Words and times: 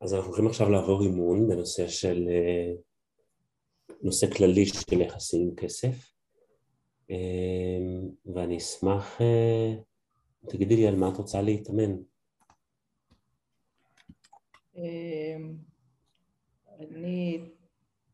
אז 0.00 0.14
אנחנו 0.14 0.28
הולכים 0.28 0.46
עכשיו 0.46 0.70
לעבור 0.70 1.02
אימון 1.02 1.48
בנושא 1.48 1.88
של, 1.88 2.28
אה, 2.28 2.72
נושא 4.02 4.30
כללי 4.30 4.66
של 4.66 5.00
יחסים 5.00 5.48
עם 5.48 5.54
כסף, 5.54 6.12
אה, 7.10 7.16
ואני 8.34 8.56
אשמח, 8.56 9.20
אה, 9.20 9.74
תגידי 10.48 10.76
לי 10.76 10.86
על 10.86 10.96
מה 10.96 11.08
את 11.08 11.16
רוצה 11.16 11.42
להתאמן. 11.42 11.96
אני 16.80 17.40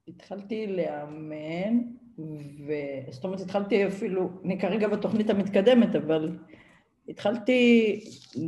התחלתי 0.08 0.66
לאמן, 0.66 1.78
ו... 2.66 2.72
זאת 3.10 3.24
אומרת 3.24 3.40
התחלתי 3.40 3.86
אפילו, 3.86 4.28
אני 4.44 4.60
כרגע 4.60 4.88
בתוכנית 4.88 5.30
המתקדמת, 5.30 5.94
אבל 5.94 6.38
התחלתי 7.08 8.00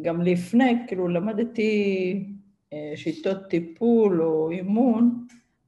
גם 0.02 0.22
לפני, 0.22 0.72
כאילו 0.86 1.08
למדתי 1.08 2.35
שיטות 2.94 3.50
טיפול 3.50 4.22
או 4.22 4.50
אימון 4.50 5.26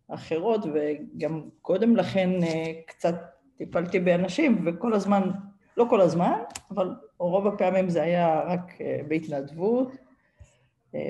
אחרות, 0.08 0.60
וגם 0.74 1.42
קודם 1.62 1.96
לכן 1.96 2.30
אה, 2.42 2.72
קצת 2.86 3.14
טיפלתי 3.56 4.00
באנשים, 4.00 4.62
וכל 4.66 4.94
הזמן, 4.94 5.30
לא 5.76 5.86
כל 5.90 6.00
הזמן, 6.00 6.32
אבל 6.70 6.94
רוב 7.18 7.46
הפעמים 7.46 7.88
זה 7.90 8.02
היה 8.02 8.40
רק 8.46 8.80
אה, 8.80 9.00
בהתנדבות, 9.08 9.92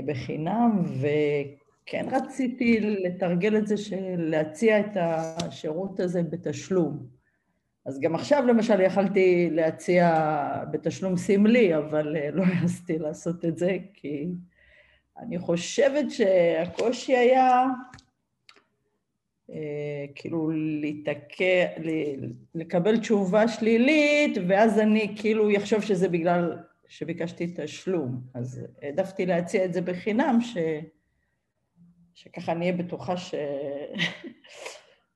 בחינם, 0.06 0.84
וכן 1.00 2.06
רציתי 2.12 2.80
לתרגל 2.80 3.56
את 3.56 3.66
זה, 3.66 3.76
של 3.76 4.14
להציע 4.16 4.80
את 4.80 4.96
השירות 4.96 6.00
הזה 6.00 6.22
בתשלום. 6.22 7.06
אז 7.86 8.00
גם 8.00 8.14
עכשיו 8.14 8.46
למשל 8.46 8.80
יכלתי 8.80 9.50
להציע 9.50 10.34
בתשלום 10.70 11.16
סמלי, 11.16 11.76
אבל 11.76 12.16
לא 12.32 12.42
העזתי 12.42 12.98
לעשות 12.98 13.44
את 13.44 13.58
זה, 13.58 13.76
כי 13.94 14.28
אני 15.18 15.38
חושבת 15.38 16.10
שהקושי 16.10 17.16
היה 17.16 17.64
אה, 19.50 20.06
כאילו 20.14 20.50
להתעכב, 20.80 21.66
לקבל 22.54 22.98
תשובה 22.98 23.48
שלילית, 23.48 24.38
ואז 24.48 24.78
אני 24.78 25.16
כאילו 25.20 25.56
אחשוב 25.56 25.82
שזה 25.82 26.08
בגלל 26.08 26.58
שביקשתי 26.88 27.54
תשלום. 27.56 28.20
אז 28.34 28.66
העדפתי 28.82 29.26
להציע 29.26 29.64
את 29.64 29.72
זה 29.72 29.80
בחינם, 29.80 30.38
ש... 30.40 30.56
שככה 32.14 32.52
אני 32.52 32.70
אהיה 32.70 32.82
בטוחה 32.82 33.16
ש... 33.16 33.34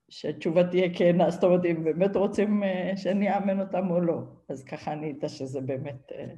שהתשובה 0.08 0.64
תהיה 0.70 0.94
כנה, 0.94 1.30
זאת 1.30 1.44
אומרת, 1.44 1.64
אם 1.64 1.84
באמת 1.84 2.16
רוצים 2.16 2.64
אה, 2.64 2.92
שאני 2.96 3.34
אאמן 3.34 3.60
אותם 3.60 3.90
או 3.90 4.00
לא. 4.00 4.22
אז 4.48 4.64
ככה 4.64 4.92
אני 4.92 5.12
אדע 5.12 5.28
שזה 5.28 5.60
באמת... 5.60 6.12
אה, 6.12 6.34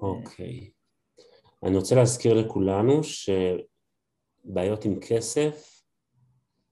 אוקיי. 0.00 0.60
Okay. 0.60 0.77
אני 1.62 1.76
רוצה 1.76 1.94
להזכיר 1.94 2.34
לכולנו 2.34 3.00
שבעיות 3.04 4.84
עם 4.84 5.00
כסף 5.00 5.82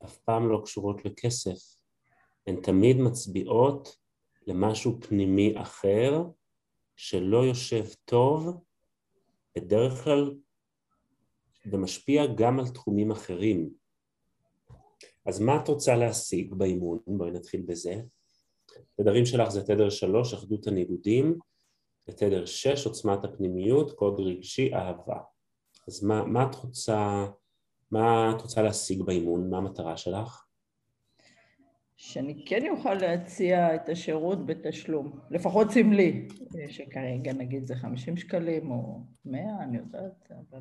אף 0.05 0.19
פעם 0.19 0.49
לא 0.49 0.61
קשורות 0.65 1.05
לכסף, 1.05 1.59
הן 2.47 2.61
תמיד 2.63 2.97
מצביעות 2.97 3.97
למשהו 4.47 5.01
פנימי 5.01 5.61
אחר 5.61 6.23
שלא 6.97 7.39
יושב 7.39 7.85
טוב, 8.05 8.63
בדרך 9.57 10.05
כלל 10.05 10.35
ומשפיע 11.73 12.27
גם 12.27 12.61
על 12.61 12.69
תחומים 12.69 13.11
אחרים. 13.11 13.71
אז 15.27 15.41
מה 15.41 15.63
את 15.63 15.69
רוצה 15.69 15.97
להשיג 15.97 16.55
באימון? 16.55 16.99
בואי 17.07 17.31
נתחיל 17.31 17.63
בזה. 17.63 18.03
תדרים 18.97 19.27
שלך 19.27 19.49
זה 19.49 19.63
תדר 19.63 19.91
שלוש, 19.91 20.35
אחדות 20.35 20.67
הניגודים, 20.67 21.39
בתדר 22.09 22.47
6 22.47 22.87
עוצמת 22.87 23.25
הפנימיות, 23.25 23.93
קוד 23.93 24.21
רגשי, 24.21 24.75
אהבה. 24.75 25.19
אז 25.89 26.05
מה, 26.05 26.25
מה 26.25 26.47
את 26.51 26.55
רוצה, 26.55 27.27
מה 27.91 28.33
את 28.37 28.43
רוצה 28.43 28.63
להשיג 28.63 29.03
באימון? 29.03 29.51
מה 29.51 29.59
המטרה 29.59 29.97
שלך? 29.97 30.47
שאני 31.97 32.45
כן 32.47 32.69
אוכל 32.71 32.95
להציע 32.95 33.75
את 33.75 33.89
השירות 33.89 34.47
בתשלום, 34.47 35.21
לפחות 35.31 35.71
סמלי, 35.71 36.29
שכרגע 36.69 37.33
נגיד 37.33 37.67
זה 37.67 37.77
50 37.77 38.17
שקלים 38.17 38.71
או 38.71 39.01
100, 39.25 39.41
אני 39.63 39.79
יודעת, 39.79 40.31
אבל 40.31 40.61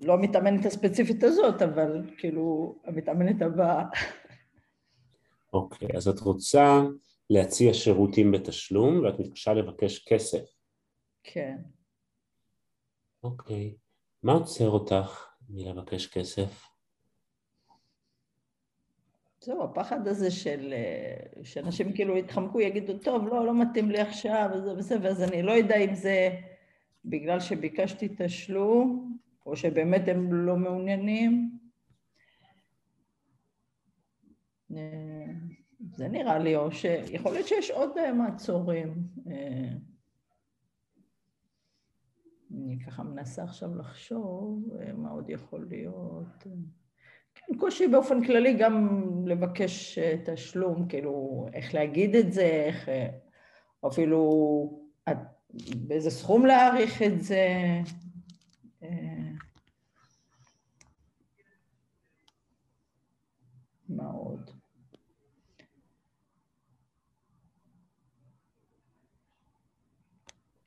לא 0.00 0.12
המתאמנת 0.12 0.66
הספציפית 0.66 1.24
הזאת, 1.24 1.62
אבל 1.62 2.10
כאילו 2.18 2.76
המתאמנת 2.84 3.42
הבאה. 3.42 3.84
אוקיי, 5.52 5.88
okay, 5.88 5.96
אז 5.96 6.08
את 6.08 6.20
רוצה 6.20 6.82
להציע 7.30 7.74
שירותים 7.74 8.32
בתשלום 8.32 9.00
ואת 9.00 9.20
מתקשה 9.20 9.52
לבקש 9.52 10.08
כסף. 10.08 10.44
כן. 11.22 11.56
אוקיי. 13.22 13.74
מה 14.22 14.32
עוצר 14.32 14.68
אותך 14.68 15.28
מלבקש 15.48 16.06
כסף? 16.06 16.66
זהו, 19.40 19.64
הפחד 19.64 20.08
הזה 20.08 20.30
של... 20.30 20.74
שאנשים 21.42 21.92
כאילו 21.92 22.16
יתחמקו, 22.16 22.60
יגידו, 22.60 22.98
טוב, 22.98 23.26
לא, 23.28 23.46
לא 23.46 23.62
מתאים 23.62 23.90
לי 23.90 24.00
עכשיו, 24.00 24.50
וזה 24.54 24.72
וזה, 24.72 24.96
ואז 25.02 25.22
אני 25.22 25.42
לא 25.42 25.52
יודע 25.52 25.76
אם 25.76 25.94
זה 25.94 26.40
בגלל 27.04 27.40
שביקשתי 27.40 28.08
תשלום, 28.18 29.16
או 29.46 29.56
שבאמת 29.56 30.08
הם 30.08 30.32
לא 30.32 30.56
מעוניינים. 30.56 31.50
זה 35.96 36.08
נראה 36.08 36.38
לי, 36.38 36.56
או 36.56 36.72
שיכול 36.72 37.32
להיות 37.32 37.48
שיש 37.48 37.70
עוד 37.70 37.98
אה, 37.98 38.12
מעצורים. 38.12 38.94
אה, 39.30 39.72
אני 42.54 42.78
ככה 42.86 43.02
מנסה 43.02 43.42
עכשיו 43.42 43.74
לחשוב 43.74 44.76
אה, 44.80 44.92
מה 44.92 45.10
עוד 45.10 45.30
יכול 45.30 45.66
להיות. 45.68 46.46
כן, 47.34 47.56
קושי 47.58 47.88
באופן 47.88 48.24
כללי 48.24 48.54
גם 48.54 49.02
לבקש 49.26 49.98
תשלום, 50.24 50.88
כאילו, 50.88 51.46
איך 51.52 51.74
להגיד 51.74 52.16
את 52.16 52.32
זה, 52.32 52.46
איך... 52.66 52.88
אפילו 53.86 54.20
באיזה 55.86 56.10
סכום 56.10 56.46
להעריך 56.46 57.02
את 57.02 57.22
זה. 57.22 57.46
מה 63.88 64.06
עוד? 64.06 64.50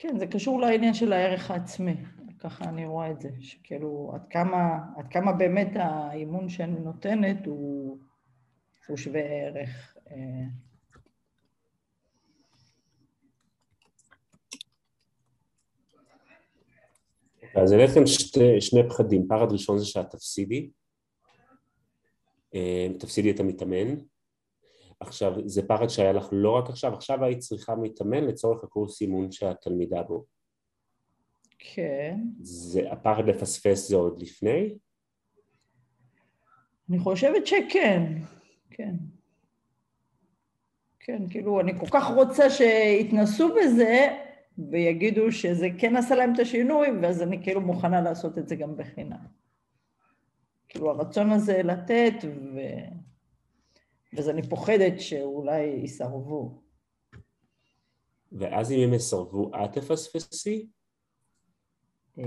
כן, 0.04 0.20
זה 0.20 0.28
קשור 0.28 0.62
לעניין 0.62 0.94
של 0.94 1.14
הערך 1.14 1.52
העצמי, 1.52 1.96
ככה 2.40 2.66
אני 2.66 2.86
רואה 2.86 3.12
את 3.12 3.22
זה, 3.22 3.30
שכאילו 3.40 4.12
עד 4.16 4.22
כמה, 4.30 4.80
עד 4.98 5.08
כמה 5.08 5.32
באמת 5.32 5.72
האימון 5.76 6.50
שאני 6.50 6.80
נותנת 6.80 7.46
הוא, 7.46 7.98
הוא 8.88 8.98
שווה 8.98 9.22
ערך. 9.22 9.98
אה. 10.12 10.46
אז 17.56 17.72
העלית 17.72 17.94
כאן 17.94 18.06
שני, 18.06 18.62
שני 18.62 18.90
פחדים, 18.90 19.28
פחד 19.28 19.52
ראשון 19.52 19.78
זה 19.78 19.86
שאת 19.86 20.10
תפסידי, 20.10 20.72
אה, 22.56 22.88
תפסידי 23.00 23.32
את 23.32 23.40
המתאמן, 23.40 23.96
עכשיו, 25.00 25.34
זה 25.46 25.68
פחד 25.68 25.88
שהיה 25.88 26.14
לך 26.14 26.30
לא 26.32 26.52
רק 26.52 26.70
עכשיו, 26.70 26.94
עכשיו 26.94 27.24
היית 27.24 27.40
צריכה 27.40 27.76
מתאמן 27.76 28.24
לצורך 28.24 28.64
הקורס 28.64 29.02
אימון 29.02 29.32
שאת 29.32 29.62
תלמידה 29.62 30.04
בו. 30.04 30.26
כן. 31.60 32.20
זה, 32.42 32.92
הפחד 32.92 33.24
לפספס 33.28 33.90
זה 33.90 33.96
עוד 33.96 34.22
לפני? 34.22 34.76
אני 36.90 37.00
חושבת 37.00 37.48
שכן, 37.48 38.22
כן. 38.70 38.96
כן, 41.00 41.30
כאילו, 41.30 41.60
אני 41.60 41.80
כל 41.80 41.88
כך 41.92 42.08
רוצה 42.16 42.50
שיתנסו 42.50 43.50
בזה 43.56 44.18
ויגידו 44.58 45.32
שזה 45.32 45.68
כן 45.78 45.96
עשה 45.96 46.16
להם 46.16 46.34
את 46.34 46.40
השינוי, 46.40 46.88
ואז 47.02 47.22
אני 47.22 47.44
כאילו 47.44 47.62
מוכנה 47.62 48.02
לעשות 48.02 48.38
את 48.38 48.48
זה 48.48 48.56
גם 48.56 48.78
בחינם. 48.78 49.26
כאילו, 50.70 50.90
הרצון 50.92 51.32
הזה 51.32 51.64
לתת 51.64 52.14
ו... 52.24 52.60
ואז 54.16 54.30
אני 54.30 54.50
פוחדת 54.50 54.94
שאולי 55.00 55.64
יסרבו. 55.64 56.62
ואז 58.32 58.72
אם 58.72 58.80
הם 58.80 58.94
יסרבו, 58.94 59.52
את 59.56 59.72
תפספסי? 59.74 60.68
אה, 62.20 62.24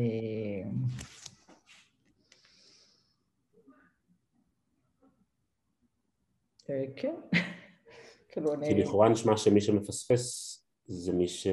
אה, 6.71 6.85
כן. 6.97 7.15
כאילו, 8.29 8.51
כי 8.69 8.75
לכאורה 8.75 9.09
נשמע 9.09 9.37
שמי 9.37 9.61
שמפספס 9.61 10.53
זה 10.87 11.13
מי 11.13 11.29
ש... 11.29 11.47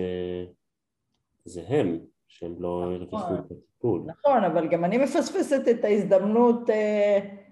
זה 1.46 1.62
הם, 1.68 2.00
שהם 2.28 2.56
לא 2.62 2.98
נכון. 3.02 3.22
רכשו 3.22 3.46
את 3.46 3.52
הטיפול. 3.52 4.02
נכון, 4.06 4.44
אבל 4.44 4.68
גם 4.70 4.86
אני 4.86 4.98
מפספסת 4.98 5.62
את 5.72 5.84
ההזדמנות... 5.84 6.70
אה... 6.70 7.43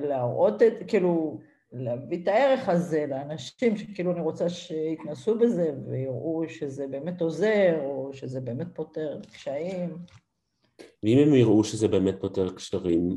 להראות 0.00 0.62
את, 0.62 0.72
כאילו, 0.88 1.40
להביא 1.72 2.22
את 2.22 2.28
הערך 2.28 2.68
הזה 2.68 3.06
לאנשים 3.08 3.76
שכאילו 3.76 4.12
אני 4.12 4.20
רוצה 4.20 4.48
שיתנסו 4.48 5.38
בזה 5.38 5.72
ויראו 5.90 6.44
שזה 6.48 6.86
באמת 6.86 7.20
עוזר, 7.20 7.80
או 7.84 8.10
שזה 8.12 8.40
באמת 8.40 8.66
פותר 8.74 9.20
קשיים. 9.32 9.96
ואם 11.02 11.18
הם 11.18 11.34
יראו 11.34 11.64
שזה 11.64 11.88
באמת 11.88 12.14
פותר 12.20 12.54
קשרים, 12.54 13.16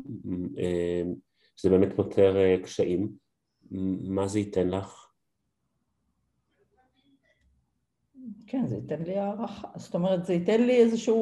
אה, 0.58 1.02
שזה 1.56 1.70
באמת 1.70 1.96
פותר 1.96 2.36
אה, 2.36 2.56
קשיים, 2.62 3.12
מה 4.00 4.26
זה 4.26 4.38
ייתן 4.38 4.68
לך? 4.68 5.09
כן, 8.46 8.66
זה 8.66 8.76
ייתן 8.76 9.02
לי 9.02 9.18
הערכה. 9.18 9.68
זאת 9.76 9.94
אומרת, 9.94 10.24
זה 10.24 10.32
ייתן 10.32 10.60
לי 10.60 10.76
איזושהי 10.76 11.14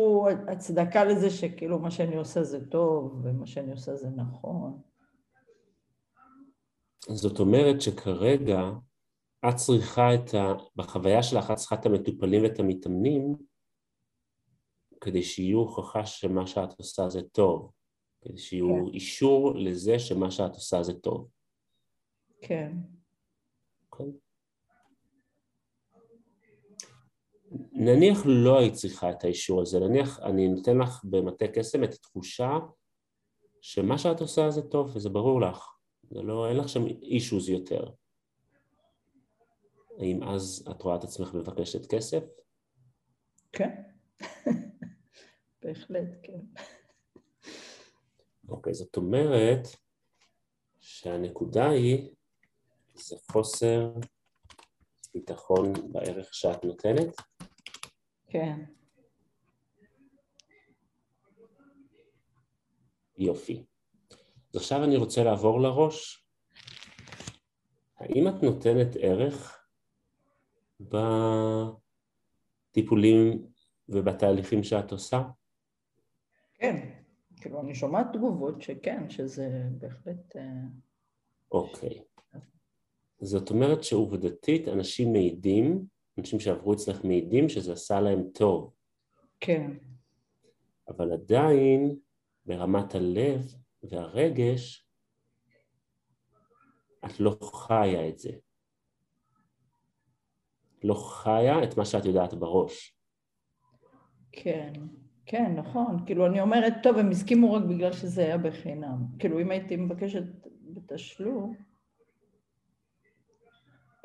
הצדקה 0.49 1.05
לזה 1.05 1.31
שכאילו 1.31 1.79
מה 1.79 1.91
שאני 1.91 2.17
עושה 2.17 2.43
זה 2.43 2.67
טוב, 2.71 3.21
ומה 3.23 3.47
שאני 3.47 3.73
עושה 3.73 3.97
זה 3.97 4.09
נכון. 4.09 4.81
זאת 7.09 7.41
אומרת 7.41 7.81
שכרגע 7.81 8.71
את 9.49 9.57
צריכה 9.57 10.15
את 10.15 10.35
ה... 10.35 10.53
בחוויה 10.77 11.23
שלך 11.23 11.51
את 11.51 11.57
צריכה 11.57 11.75
את 11.75 11.87
המטופלים 11.87 12.43
ואת 12.43 12.59
המתאמנים 12.59 13.37
כדי 15.01 15.23
שיהיו 15.23 15.59
הוכחה 15.59 16.07
שמה 16.07 16.47
שאת 16.47 16.79
עושה 16.79 17.09
זה 17.09 17.23
טוב, 17.23 17.73
כדי 18.21 18.39
שיהיו 18.39 18.87
כן. 18.87 18.95
אישור 18.95 19.55
לזה 19.55 19.99
שמה 19.99 20.31
שאת 20.31 20.55
עושה 20.55 20.83
זה 20.83 20.95
טוב. 20.95 21.29
כן. 22.41 22.73
אוקיי? 23.83 24.13
נניח 27.73 28.19
לא 28.25 28.59
היית 28.59 28.75
צריכה 28.75 29.11
את 29.11 29.25
האישור 29.25 29.63
הזה, 29.63 29.81
נניח 29.81 30.21
אני 30.21 30.49
נותן 30.49 30.79
לך 30.79 31.05
במטה 31.05 31.49
קסם 31.49 31.85
את 31.85 31.95
התחושה 31.95 32.59
שמה 33.61 33.99
שאת 33.99 34.21
עושה 34.21 34.51
זה 34.51 34.63
טוב 34.63 34.97
וזה 34.97 35.09
ברור 35.09 35.41
לך, 35.41 35.69
זה 36.11 36.23
לא, 36.23 36.49
אין 36.49 36.57
לך 36.57 36.69
שם 36.69 36.87
אישוז 36.87 37.49
יותר. 37.49 37.85
האם 39.99 40.23
אז 40.23 40.69
את 40.71 40.83
רואה 40.83 40.97
את 40.97 41.05
עצמך 41.05 41.35
מבקשת 41.35 41.95
כסף? 41.95 42.25
כן. 43.53 43.83
בהחלט, 45.63 46.09
כן. 46.23 46.41
אוקיי, 48.49 48.75
זאת 48.75 48.97
אומרת 48.97 49.69
שהנקודה 50.81 51.71
היא 51.71 52.11
זה 52.95 53.17
חוסר 53.33 53.93
ביטחון 55.19 55.73
בערך 55.93 56.35
שאת 56.35 56.65
נותנת, 56.65 57.17
כן. 58.27 58.65
יופי. 63.19 63.65
אז 64.51 64.57
עכשיו 64.57 64.85
אני 64.85 64.97
רוצה 64.97 65.25
לעבור 65.25 65.61
לראש. 65.61 66.25
האם 67.97 68.29
את 68.29 68.43
נותנת 68.43 68.97
ערך 69.01 69.67
בטיפולים 72.71 73.47
ובתהליכים 73.89 74.63
שאת 74.63 74.93
עושה? 74.93 75.23
כן. 76.55 76.91
כאילו, 77.37 77.61
אני 77.61 77.75
שומעת 77.75 78.07
תגובות 78.13 78.63
שכן, 78.63 79.11
שזה 79.11 79.63
בהחלט... 79.79 80.37
אה, 80.37 80.43
אוקיי. 81.53 82.03
זאת 83.21 83.51
אומרת 83.51 83.85
שעובדתית 83.85 84.69
אנשים 84.69 85.13
מעידים, 85.13 85.85
אנשים 86.19 86.41
שעברו 86.41 86.73
אצלך 86.73 87.05
מעידים 87.05 87.49
שזה 87.49 87.73
עשה 87.73 88.01
להם 88.01 88.23
טוב, 88.35 88.75
כן. 89.41 89.71
אבל 90.89 91.13
עדיין 91.13 91.97
ברמת 92.47 92.95
הלב 92.95 93.55
והרגש 93.83 94.87
את 97.05 97.21
לא 97.21 97.39
חיה 97.43 98.09
את 98.09 98.19
זה. 98.19 98.33
לא 100.85 100.95
חיה 100.95 101.65
את 101.65 101.77
מה 101.77 101.85
שאת 101.85 102.05
יודעת 102.05 102.35
בראש. 102.35 102.97
כן. 104.33 104.73
כן, 105.27 105.55
נכון. 105.57 106.07
כאילו, 106.07 106.27
אני 106.27 106.41
אומרת, 106.41 106.73
טוב, 106.83 106.97
הם 106.97 107.11
הסכימו 107.11 107.53
רק 107.53 107.63
בגלל 107.63 107.93
שזה 107.93 108.25
היה 108.25 108.39
בחינם. 108.39 108.97
כאילו, 109.19 109.41
אם 109.41 109.51
הייתי 109.51 109.77
מבקשת 109.77 110.23
בתשלום, 110.75 111.68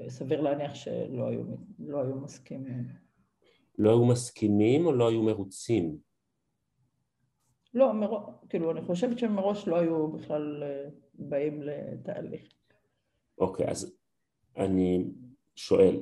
סביר 0.07 0.41
להניח 0.41 0.75
שלא 0.75 1.27
היו, 1.27 1.43
לא 1.79 2.01
היו 2.01 2.15
מסכימים. 2.15 2.87
לא 3.77 3.89
היו 3.89 4.05
מסכימים 4.05 4.85
או 4.85 4.91
לא 4.91 5.09
היו 5.09 5.23
מרוצים? 5.23 5.97
לא, 7.73 7.93
מראש, 7.93 8.33
כאילו, 8.49 8.71
אני 8.71 8.81
חושבת 8.81 9.19
שהם 9.19 9.35
מראש 9.35 9.67
לא 9.67 9.79
היו 9.79 10.11
בכלל 10.11 10.63
אה, 10.63 10.89
באים 11.13 11.61
לתהליך. 11.61 12.49
אוקיי, 13.37 13.67
אז 13.67 13.95
אני 14.57 15.05
שואל, 15.55 16.01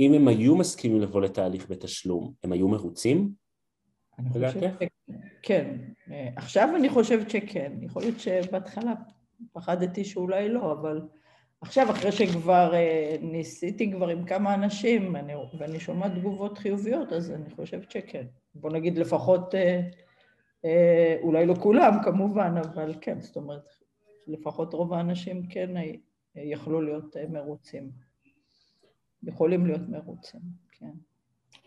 אם 0.00 0.12
הם 0.12 0.28
היו 0.28 0.56
מסכימים 0.56 1.00
לבוא 1.00 1.20
לתהליך 1.20 1.70
בתשלום, 1.70 2.32
הם 2.44 2.52
היו 2.52 2.68
מרוצים? 2.68 3.32
אני 4.18 4.30
חושבת 4.30 4.56
לדעתך? 4.56 4.84
שכן. 5.42 5.76
אה, 6.10 6.28
עכשיו 6.36 6.68
אני 6.76 6.88
חושבת 6.88 7.30
שכן. 7.30 7.72
יכול 7.82 8.02
להיות 8.02 8.20
שבהתחלה 8.20 8.92
פחדתי 9.52 10.04
שאולי 10.04 10.48
לא, 10.48 10.72
אבל 10.72 11.00
עכשיו, 11.60 11.90
אחרי 11.90 12.12
שכבר 12.12 12.74
אה, 12.74 13.16
ניסיתי 13.20 13.92
כבר 13.92 14.08
עם 14.08 14.24
כמה 14.24 14.54
אנשים, 14.54 15.16
אני, 15.16 15.32
ואני 15.58 15.80
שומעת 15.80 16.12
תגובות 16.12 16.58
חיוביות, 16.58 17.12
אז 17.12 17.30
אני 17.30 17.50
חושבת 17.50 17.90
שכן. 17.90 18.26
בוא 18.54 18.70
נגיד 18.70 18.98
לפחות, 18.98 19.54
אה, 19.54 19.80
אה, 20.64 21.16
אולי 21.22 21.46
לא 21.46 21.54
כולם 21.54 21.92
כמובן, 22.04 22.54
אבל 22.64 22.94
כן, 23.00 23.20
זאת 23.20 23.36
אומרת, 23.36 23.68
לפחות 24.26 24.74
רוב 24.74 24.92
האנשים 24.92 25.46
כן 25.46 25.76
אה, 25.76 25.92
יכלו 26.34 26.80
להיות 26.82 27.16
אה, 27.16 27.26
מרוצים. 27.26 27.90
יכולים 29.22 29.66
להיות 29.66 29.88
מרוצים, 29.88 30.40
כן. 30.70 30.92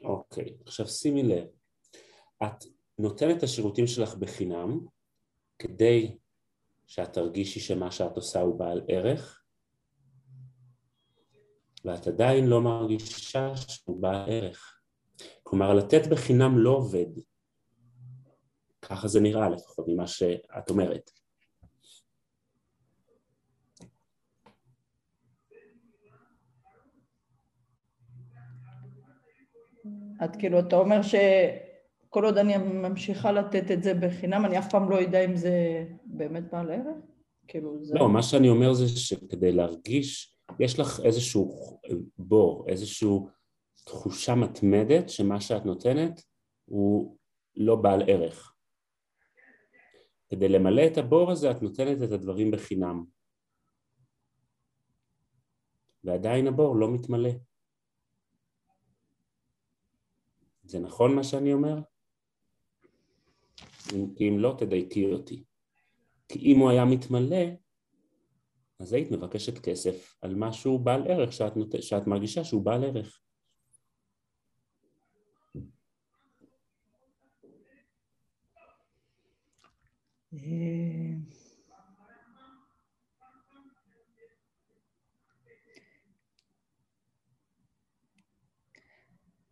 אוקיי, 0.04 0.54
עכשיו 0.66 0.88
שימי 0.88 1.24
לב, 1.24 1.48
את 2.44 2.66
נותנת 3.00 3.38
את 3.38 3.44
השירותים 3.44 3.88
שלך 3.88 4.16
בחינם 4.16 4.80
כדי 5.60 6.18
שאת 6.88 7.14
תרגישי 7.14 7.59
שמה 7.59 7.92
שאת 7.92 8.16
עושה 8.16 8.42
הוא 8.42 8.59
בעל 8.59 8.81
ערך 8.88 9.43
ואת 11.85 12.07
עדיין 12.07 12.47
לא 12.47 12.61
מרגישה 12.61 13.56
שהוא 13.56 14.02
בעל 14.02 14.25
ערך. 14.28 14.80
כלומר, 15.44 15.73
לתת 15.73 16.07
בחינם 16.07 16.57
לא 16.57 16.69
עובד. 16.69 17.06
ככה 18.81 19.07
זה 19.07 19.19
נראה 19.19 19.49
לפחות 19.49 19.85
ממה 19.87 20.07
שאת 20.07 20.69
אומרת. 20.69 21.11
את 30.23 30.35
כאילו, 30.35 30.59
אתה 30.59 30.75
אומר 30.75 31.02
שכל 31.02 32.25
עוד 32.25 32.37
אני 32.37 32.57
ממשיכה 32.57 33.31
לתת 33.31 33.71
את 33.71 33.83
זה 33.83 33.94
בחינם, 33.94 34.45
אני 34.45 34.59
אף 34.59 34.71
פעם 34.71 34.90
לא 34.90 35.02
אדע 35.02 35.25
אם 35.25 35.35
זה 35.35 35.85
באמת 36.06 36.44
בעל 36.52 36.71
ערך? 36.71 36.97
כאילו, 37.47 37.83
זה... 37.83 37.95
לא, 37.95 38.09
מה 38.09 38.23
שאני 38.23 38.49
אומר 38.49 38.73
זה 38.73 38.87
שכדי 38.87 39.52
להרגיש, 39.52 40.32
יש 40.59 40.80
לך 40.80 41.00
איזשהו 41.04 41.80
בור, 42.18 42.66
איזושהי 42.69 43.09
תחושה 43.85 44.35
מתמדת 44.35 45.09
שמה 45.09 45.42
שאת 45.42 45.66
נותנת 45.66 46.23
הוא 46.66 47.18
לא 47.56 47.76
בעל 47.76 48.02
ערך. 48.07 48.56
כדי 50.30 50.50
למלא 50.50 50.81
את 50.92 50.97
הבור 50.97 51.31
הזה 51.31 51.52
את 51.52 51.62
נותנת 51.62 52.04
את 52.04 52.12
הדברים 52.12 52.52
בחינם. 52.52 53.06
ועדיין 56.04 56.47
הבור 56.47 56.76
לא 56.76 56.94
מתמלא. 56.94 57.30
זה 60.64 60.80
נכון 60.80 61.16
מה 61.16 61.23
שאני 61.23 61.54
אומר? 61.54 61.80
אם, 63.94 64.14
אם 64.19 64.40
לא, 64.40 64.56
תדייקי 64.57 65.14
אותי. 65.14 65.44
כי 66.28 66.40
אם 66.40 66.59
הוא 66.59 66.69
היה 66.69 66.85
מתמלא, 66.85 67.62
אז 68.83 68.94
היית 68.94 69.11
מבקשת 69.11 69.59
כסף 69.59 70.16
על 70.21 70.35
משהו 70.35 70.80
בעל 70.80 71.07
ערך 71.07 71.33
שאת, 71.33 71.57
נות... 71.57 71.75
שאת 71.81 72.07
מרגישה 72.07 72.44
שהוא 72.44 72.61
בעל 72.61 72.83
ערך. 72.83 73.19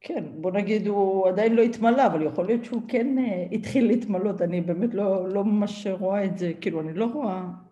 כן, 0.01 0.41
בוא 0.41 0.51
נגיד 0.51 0.87
הוא 0.87 1.27
עדיין 1.27 1.55
לא 1.55 1.61
התמלא, 1.61 2.07
אבל 2.07 2.25
יכול 2.25 2.45
להיות 2.45 2.65
שהוא 2.65 2.81
כן 2.87 3.17
אה, 3.17 3.47
התחיל 3.51 3.87
להתמלות, 3.87 4.41
אני 4.41 4.61
באמת 4.61 4.93
לא, 4.93 5.29
לא 5.29 5.43
ממש 5.43 5.87
רואה 5.87 6.25
את 6.25 6.37
זה, 6.37 6.53
כאילו 6.61 6.81
אני 6.81 6.93
לא 6.93 7.05
רואה... 7.05 7.70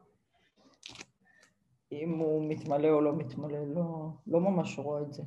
אם 1.92 2.20
הוא 2.20 2.50
מתמלא 2.50 2.88
או 2.88 3.02
לא 3.02 3.16
מתמלא, 3.16 3.60
לא, 3.76 4.10
לא 4.28 4.40
ממש 4.40 4.80
רואה 4.80 5.02
את 5.02 5.14
זה. 5.14 5.24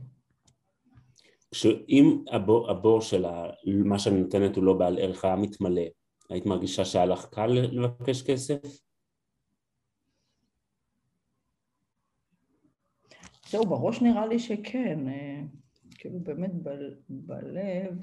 שאם 1.54 2.24
הבור, 2.32 2.70
הבור 2.70 3.00
של 3.00 3.24
מה 3.84 3.98
שאני 3.98 4.20
נותנת 4.20 4.56
הוא 4.56 4.64
לא 4.64 4.72
בעל 4.74 4.98
ערך 4.98 5.24
היה 5.24 5.36
מתמלא, 5.36 5.82
היית 6.30 6.46
מרגישה 6.46 6.84
שהיה 6.84 7.06
לך 7.06 7.26
קל 7.26 7.46
לבקש 7.46 8.22
כסף? 8.22 8.58
זהו, 13.48 13.66
בראש 13.66 14.02
נראה 14.02 14.26
לי 14.26 14.38
שכן, 14.38 15.08
אה, 15.08 15.42
כאילו 15.90 16.20
באמת 16.20 16.52
ב- 16.62 16.94
בלב, 17.08 17.94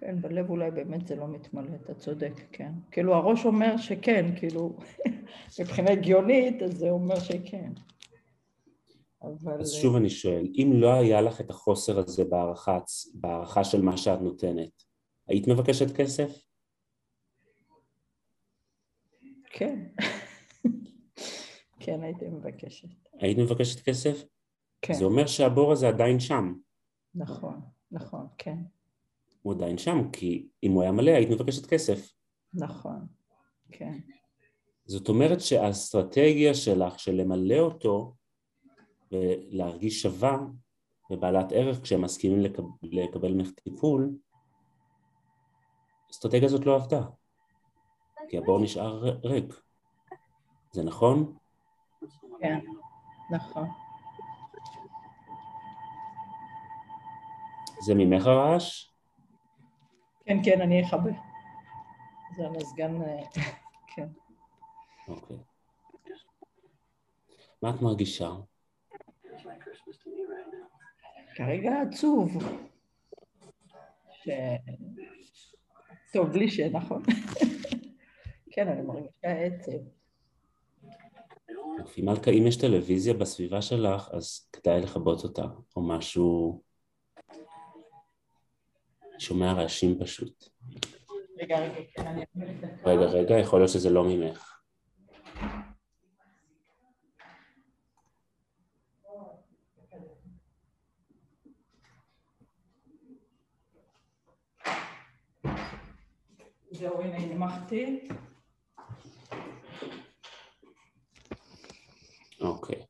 כן, 0.00 0.20
בלב 0.20 0.50
אולי 0.50 0.70
באמת 0.70 1.06
זה 1.06 1.16
לא 1.16 1.28
מתמלא, 1.28 1.74
אתה 1.84 1.94
צודק, 1.94 2.32
כן. 2.52 2.72
כאילו 2.90 3.14
הראש 3.14 3.44
אומר 3.44 3.76
שכן, 3.76 4.36
כאילו, 4.36 4.76
מבחינה 5.60 5.90
הגיונית, 5.90 6.62
אז 6.62 6.72
זה 6.78 6.90
אומר 6.90 7.20
שכן. 7.20 7.72
אבל... 9.22 9.60
אז 9.60 9.72
שוב 9.72 9.96
אני 9.96 10.10
שואל, 10.10 10.46
אם 10.54 10.70
לא 10.74 10.92
היה 10.92 11.20
לך 11.20 11.40
את 11.40 11.50
החוסר 11.50 11.98
הזה 11.98 12.24
בהערכה, 12.24 12.78
בהערכה 13.14 13.64
של 13.64 13.82
מה 13.82 13.96
שאת 13.96 14.20
נותנת, 14.20 14.82
היית 15.28 15.48
מבקשת 15.48 15.96
כסף? 15.96 16.46
כן. 19.44 19.86
כן, 21.80 22.02
הייתי 22.02 22.28
מבקשת. 22.28 22.88
היית 23.20 23.38
מבקשת 23.38 23.80
כסף? 23.80 24.24
כן, 24.82 24.94
זה 24.94 25.04
אומר 25.04 25.26
שהבור 25.26 25.72
הזה 25.72 25.88
עדיין 25.88 26.20
שם. 26.20 26.54
נכון, 27.14 27.60
נכון, 27.90 28.26
כן, 28.38 28.58
הוא 29.46 29.54
עדיין 29.54 29.78
שם, 29.78 30.10
כי 30.12 30.48
אם 30.62 30.72
הוא 30.72 30.82
היה 30.82 30.92
מלא 30.92 31.10
היית 31.10 31.30
מבקשת 31.30 31.66
כסף. 31.66 32.12
נכון, 32.54 33.06
כן, 33.72 33.98
זאת 34.84 35.08
אומרת 35.08 35.40
שהאסטרטגיה 35.40 36.54
שלך 36.54 36.98
של 36.98 37.12
למלא 37.12 37.58
אותו 37.58 38.14
ולהרגיש 39.12 40.02
שווה 40.02 40.38
ובעלת 41.10 41.52
ערך 41.52 41.82
כשהם 41.82 42.02
מסכימים 42.02 42.40
לקב... 42.40 42.62
לקבל 42.82 43.32
ממך 43.32 43.50
טיפול, 43.50 44.10
האסטרטגיה 46.08 46.46
הזאת 46.46 46.66
לא 46.66 46.74
עבדה, 46.74 47.02
כי 48.28 48.38
הבור 48.38 48.60
נשאר 48.60 48.98
ריק. 49.24 49.60
זה 50.72 50.82
נכון? 50.82 51.36
כן, 52.40 52.58
נכון. 53.30 53.68
זה 57.80 57.94
ממך 57.94 58.26
הרעש? 58.26 58.95
כן, 60.26 60.36
כן, 60.44 60.60
אני 60.60 60.82
אכבה. 60.86 61.10
זה 62.36 62.46
המזגן, 62.46 63.02
אה, 63.02 63.22
כן. 63.94 64.06
אוקיי. 65.08 65.36
מה 67.62 67.70
את 67.70 67.82
מרגישה? 67.82 68.30
כרגע 71.36 71.70
עצוב. 71.88 72.44
ש... 74.12 74.28
טוב, 76.12 76.28
בלי 76.28 76.50
ש... 76.50 76.60
נכון. 76.60 77.02
כן, 78.52 78.68
אני 78.68 78.82
מרגישה 78.82 79.28
עצב. 79.28 79.72
מלכה, 81.98 82.30
אם 82.30 82.46
יש 82.46 82.56
טלוויזיה 82.56 83.14
בסביבה 83.14 83.62
שלך, 83.62 84.08
אז 84.12 84.48
כדאי 84.52 84.80
לכבות 84.80 85.24
אותה, 85.24 85.44
או 85.76 85.88
משהו... 85.88 86.62
שומע 89.18 89.52
רעשים 89.52 89.98
פשוט. 90.00 90.44
רגע, 91.38 91.58
רגע, 91.58 91.80
כן. 91.94 92.18
רגע, 92.84 93.04
רגע, 93.04 93.38
יכול 93.38 93.60
להיות 93.60 93.70
שזה 93.70 93.90
לא 93.90 94.04
ממך. 94.04 94.52
זהו, 106.70 107.02
הנה, 107.02 107.16
הנמכתי. 107.16 108.08
אוקיי. 112.40 112.82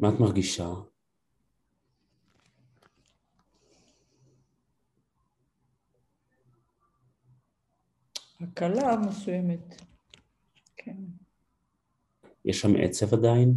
מה 0.00 0.08
את 0.08 0.20
מרגישה? 0.20 0.68
הקלה 8.40 8.96
מסוימת. 9.08 9.82
כן. 10.76 10.96
יש 12.44 12.60
שם 12.60 12.68
עצב 12.82 13.14
עדיין? 13.14 13.54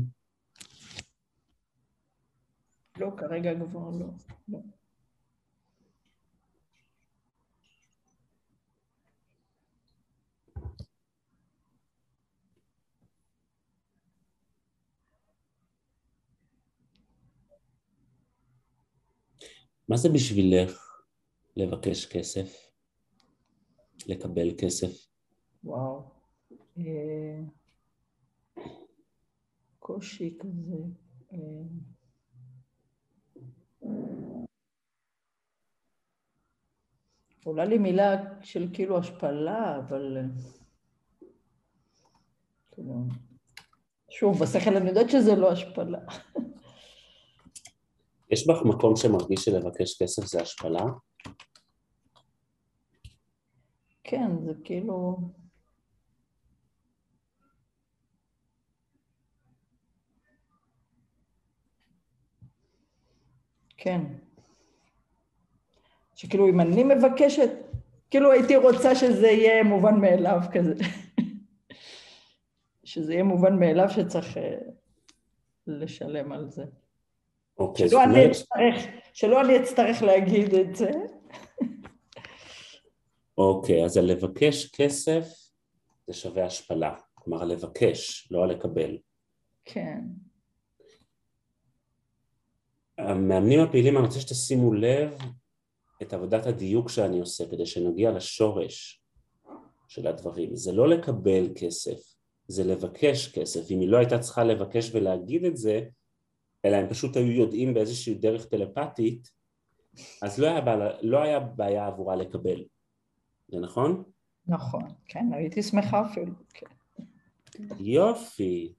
לא, 2.97 3.11
כרגע 3.17 3.51
כבר 3.69 3.89
לא. 3.89 4.07
לא. 4.47 4.59
מה 19.91 19.97
זה 19.97 20.09
בשבילך 20.09 21.03
לבקש 21.57 22.05
כסף? 22.05 22.71
לקבל 24.07 24.47
כסף? 24.57 25.07
וואו. 25.63 26.03
אה, 26.77 27.39
קושי 29.79 30.37
כזה. 30.39 30.77
אה, 31.33 31.37
עולה 37.43 37.65
לי 37.65 37.77
מילה 37.77 38.23
של 38.41 38.67
כאילו 38.73 38.97
השפלה, 38.97 39.79
אבל... 39.79 40.17
אה, 40.17 40.23
כאילו... 42.71 42.93
שוב, 44.09 44.43
בשכל 44.43 44.77
אני 44.77 44.89
יודעת 44.89 45.09
שזה 45.09 45.35
לא 45.35 45.51
השפלה. 45.51 45.99
יש 48.31 48.47
בך 48.47 48.61
מקום 48.65 48.95
שמרגיש 48.95 49.45
שלבקש 49.45 50.03
כסף 50.03 50.25
זה 50.25 50.41
השפלה? 50.41 50.85
כן, 54.03 54.31
זה 54.45 54.51
כאילו... 54.63 55.17
כן. 63.77 64.01
שכאילו 66.15 66.49
אם 66.49 66.61
אני 66.61 66.83
מבקשת, 66.83 67.49
כאילו 68.09 68.31
הייתי 68.31 68.55
רוצה 68.55 68.95
שזה 68.95 69.27
יהיה 69.27 69.63
מובן 69.63 70.01
מאליו 70.01 70.39
כזה. 70.53 70.73
שזה 72.83 73.13
יהיה 73.13 73.23
מובן 73.23 73.59
מאליו 73.59 73.89
שצריך 73.89 74.37
אה, 74.37 74.57
לשלם 75.67 76.31
על 76.31 76.49
זה. 76.49 76.65
אוקיי, 77.57 77.89
שלא 77.89 78.03
אני 78.03 78.13
אומרת, 78.13 78.31
אצטרך, 78.31 78.91
שלא 79.13 79.41
אני 79.41 79.59
אצטרך 79.59 80.01
להגיד 80.01 80.53
את 80.53 80.75
זה. 80.75 80.91
אוקיי, 83.37 83.85
אז 83.85 83.97
הלבקש 83.97 84.65
כסף 84.65 85.27
זה 86.07 86.13
שווה 86.13 86.45
השפלה. 86.45 86.95
כלומר, 87.13 87.43
לבקש, 87.43 88.27
לא 88.31 88.47
לקבל. 88.47 88.97
כן, 89.65 89.99
המאמנים 92.97 93.59
הפעילים, 93.59 93.97
אני 93.97 94.05
רוצה 94.05 94.19
שתשימו 94.19 94.73
לב 94.73 95.17
את 96.01 96.13
עבודת 96.13 96.45
הדיוק 96.45 96.89
שאני 96.89 97.19
עושה 97.19 97.45
כדי 97.51 97.65
שנגיע 97.65 98.11
לשורש 98.11 99.03
של 99.87 100.07
הדברים. 100.07 100.55
זה 100.55 100.71
לא 100.71 100.89
לקבל 100.89 101.49
כסף, 101.55 101.99
זה 102.47 102.63
לבקש 102.63 103.39
כסף. 103.39 103.71
אם 103.71 103.79
היא 103.79 103.89
לא 103.89 103.97
הייתה 103.97 104.19
צריכה 104.19 104.43
לבקש 104.43 104.95
ולהגיד 104.95 105.45
את 105.45 105.57
זה, 105.57 105.81
אלא 106.65 106.75
הם 106.75 106.89
פשוט 106.89 107.17
היו 107.17 107.31
יודעים 107.31 107.73
באיזושהי 107.73 108.13
דרך 108.13 108.45
טלפתית, 108.45 109.31
אז 110.21 110.39
לא 110.39 110.47
היה, 110.47 110.61
בעיה, 110.61 110.89
לא 111.01 111.21
היה 111.21 111.39
בעיה 111.39 111.87
עבורה 111.87 112.15
לקבל. 112.15 112.65
זה 113.47 113.59
נכון? 113.59 114.03
נכון, 114.47 114.83
כן, 115.05 115.25
הייתי 115.33 115.63
שמחה 115.63 116.01
אפילו, 116.11 116.33
כן. 116.53 116.65
יופי. 117.79 118.73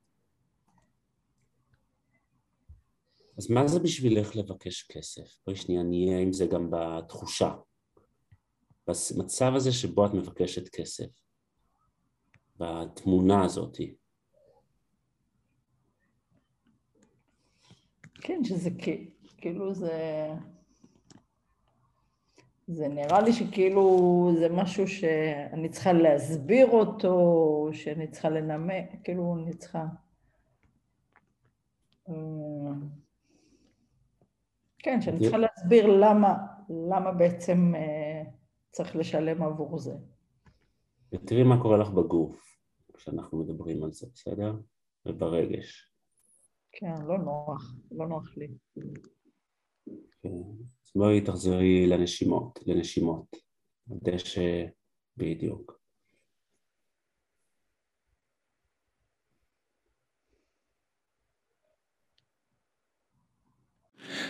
אז 3.38 3.50
מה 3.50 3.68
זה 3.68 3.80
בשבילך 3.80 4.36
לבקש 4.36 4.82
כסף? 4.82 5.38
בואי 5.46 5.56
שנייה 5.56 5.82
נהיה 5.82 6.18
עם 6.18 6.32
זה 6.32 6.46
גם 6.46 6.70
בתחושה. 6.70 7.54
במצב 8.86 9.52
הזה 9.56 9.72
שבו 9.72 10.06
את 10.06 10.10
מבקשת 10.14 10.68
כסף. 10.68 11.06
בתמונה 12.56 13.44
הזאתי. 13.44 13.94
כן, 18.22 18.44
שזה 18.44 18.70
כאילו 19.36 19.74
זה... 19.74 20.28
זה 22.66 22.88
נראה 22.88 23.20
לי 23.20 23.32
שכאילו 23.32 24.30
זה 24.38 24.48
משהו 24.48 24.88
שאני 24.88 25.68
צריכה 25.68 25.92
להסביר 25.92 26.66
אותו, 26.70 27.68
שאני 27.72 28.08
צריכה 28.08 28.28
לנמק, 28.28 28.84
כאילו 29.04 29.36
אני 29.38 29.54
צריכה... 29.54 29.84
אה, 32.08 32.14
כן, 34.78 35.00
שאני 35.00 35.20
צריכה 35.20 35.38
להסביר 35.38 35.86
למה, 35.86 36.34
למה 36.90 37.12
בעצם 37.12 37.74
אה, 37.74 38.22
צריך 38.70 38.96
לשלם 38.96 39.42
עבור 39.42 39.78
זה. 39.78 39.94
ותראי 41.12 41.42
מה 41.42 41.62
קורה 41.62 41.76
לך 41.76 41.90
בגוף 41.90 42.58
כשאנחנו 42.94 43.38
מדברים 43.38 43.84
על 43.84 43.92
זה, 43.92 44.06
בסדר? 44.14 44.56
וברגש. 45.06 45.91
כן, 46.72 47.02
לא 47.06 47.18
נוח, 47.18 47.74
לא 47.90 48.08
נוח 48.08 48.36
לי. 48.36 48.48
כן. 50.22 50.28
אז 50.28 50.92
בואי 50.96 51.20
תחזרי 51.20 51.86
לנשימות, 51.86 52.58
לנשימות. 52.66 53.36
דשא 53.88 54.66
בדיוק. 55.16 55.81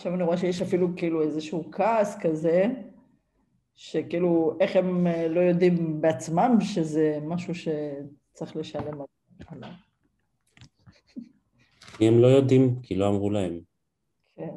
עכשיו 0.00 0.14
אני 0.14 0.22
רואה 0.22 0.36
שיש 0.36 0.62
אפילו 0.62 0.88
כאילו 0.96 1.22
איזשהו 1.22 1.70
כעס 1.72 2.16
כזה, 2.20 2.66
שכאילו 3.74 4.56
איך 4.60 4.76
הם 4.76 5.06
אה, 5.06 5.28
לא 5.28 5.40
יודעים 5.40 6.00
בעצמם 6.00 6.56
שזה 6.60 7.18
משהו 7.22 7.54
שצריך 7.54 8.56
לשלם 8.56 9.00
עליו. 9.46 9.70
כי 11.98 12.08
הם 12.08 12.18
לא 12.18 12.26
יודעים, 12.26 12.80
כי 12.82 12.94
לא 12.94 13.08
אמרו 13.08 13.30
להם. 13.30 13.60
כן. 14.36 14.50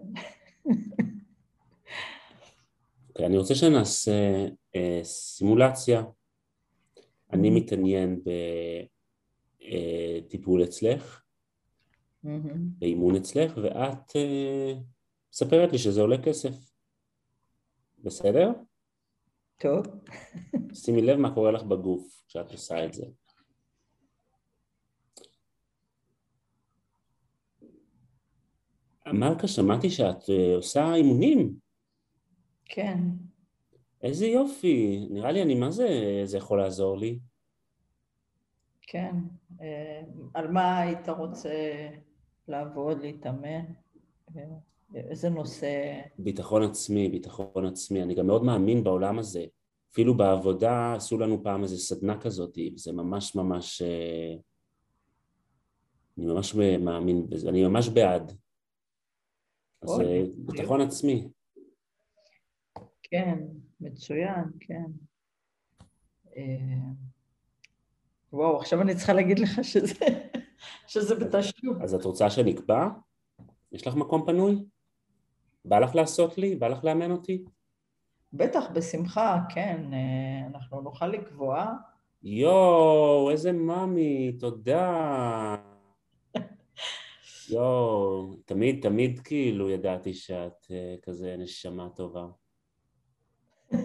okay, 3.10 3.26
אני 3.26 3.38
רוצה 3.38 3.56
שנעשה 3.56 4.48
אה, 4.76 5.00
סימולציה. 5.04 6.04
אני 7.34 7.50
mm-hmm. 7.50 7.52
מתעניין 7.52 8.22
בטיפול 9.60 10.62
אה, 10.62 10.66
אצלך, 10.66 11.22
mm-hmm. 12.26 12.58
באימון 12.80 13.16
אצלך, 13.16 13.58
ואת 13.58 14.16
אה, 14.16 14.74
מספרת 15.34 15.72
לי 15.72 15.78
שזה 15.78 16.02
עולה 16.02 16.24
כסף. 16.24 16.56
בסדר? 18.04 18.52
טוב. 19.58 19.86
שימי 20.74 21.02
לב 21.02 21.18
מה 21.18 21.34
קורה 21.34 21.52
לך 21.52 21.64
בגוף 21.64 22.24
כשאת 22.28 22.52
עושה 22.52 22.86
את 22.86 22.94
זה. 22.94 23.06
מלכה, 29.08 29.48
שמעתי 29.48 29.90
שאת 29.90 30.30
אה, 30.30 30.56
עושה 30.56 30.94
אימונים. 30.96 31.56
כן. 32.66 33.00
איזה 34.04 34.26
יופי, 34.26 35.08
נראה 35.10 35.32
לי 35.32 35.42
אני, 35.42 35.56
מה 35.56 35.72
זה, 35.72 36.22
זה 36.24 36.38
יכול 36.38 36.60
לעזור 36.60 36.98
לי? 36.98 37.20
כן. 38.82 39.16
אה, 39.62 40.02
על 40.34 40.48
מה 40.52 40.80
היית 40.80 41.10
רוצה 41.10 41.88
לעבוד, 42.48 43.02
להתאמן? 43.02 43.66
איזה 44.94 45.30
נושא? 45.30 46.02
ביטחון 46.18 46.64
עצמי, 46.64 47.10
ביטחון 47.10 47.66
עצמי. 47.66 48.04
אני 48.04 48.16
גם 48.16 48.28
מאוד 48.28 48.44
מאמין 48.44 48.84
בעולם 48.84 49.20
הזה. 49.20 49.46
אפילו 49.92 50.18
בעבודה 50.18 50.96
עשו 50.96 51.18
לנו 51.18 51.44
פעם 51.44 51.64
איזה 51.64 51.78
סדנה 51.78 52.22
כזאת, 52.22 52.58
זה 52.76 52.92
ממש 52.94 53.36
ממש... 53.36 53.82
אה, 53.82 54.36
אני 56.18 56.26
ממש 56.26 56.56
מאמין 56.56 57.30
בזה, 57.30 57.50
אני 57.50 57.68
ממש 57.68 57.90
בעד. 57.90 58.32
אז 59.82 60.00
אה, 60.02 60.24
ביטחון 60.38 60.82
עצמי. 60.82 61.30
כן, 63.04 63.40
מצוין, 63.82 64.44
כן. 64.60 64.86
אה, 66.38 66.44
וואו, 68.34 68.58
עכשיו 68.58 68.82
אני 68.82 68.96
צריכה 68.96 69.14
להגיד 69.14 69.40
לך 69.40 69.64
שזה, 69.64 70.06
שזה 70.88 71.16
בתשלום. 71.16 71.82
אז 71.82 71.94
את 71.94 72.06
רוצה 72.06 72.30
שנקבע? 72.30 72.88
יש 73.72 73.88
לך 73.88 73.96
מקום 73.96 74.26
פנוי? 74.26 74.66
בא 75.66 75.80
לך 75.80 75.96
לעשות 75.96 76.38
לי? 76.38 76.56
בא 76.56 76.68
לך 76.68 76.84
לאמן 76.84 77.12
אותי? 77.12 77.46
בטח, 78.34 78.70
בשמחה, 78.74 79.40
כן, 79.50 79.94
אה, 79.94 80.48
אנחנו 80.48 80.82
נוכל 80.82 81.08
לקבוע. 81.08 81.74
יואו, 82.24 83.32
איזה 83.32 83.52
מאמי, 83.52 84.32
תודה. 84.40 85.56
יואו, 87.50 88.36
תמיד, 88.46 88.82
תמיד 88.82 89.20
כאילו 89.20 89.70
ידעתי 89.70 90.14
שאת 90.14 90.66
uh, 90.66 91.02
כזה 91.02 91.36
נשמה 91.38 91.90
טובה. 91.90 92.28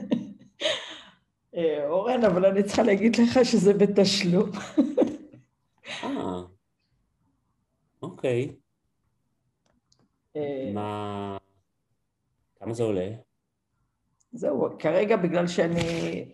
אה, 1.55 1.87
אורן, 1.89 2.25
אבל 2.25 2.47
אני 2.47 2.63
צריכה 2.63 2.83
להגיד 2.83 3.17
לך 3.17 3.39
שזה 3.45 3.73
בתשלום. 3.75 4.51
אה, 6.05 6.43
אוקיי. 8.03 8.57
מה... 10.75 11.39
כמה 12.61 12.75
זה 12.75 12.83
עולה? 12.83 13.11
זהו, 14.33 14.69
כרגע 14.79 15.17
בגלל 15.17 15.47
שאני 15.47 16.25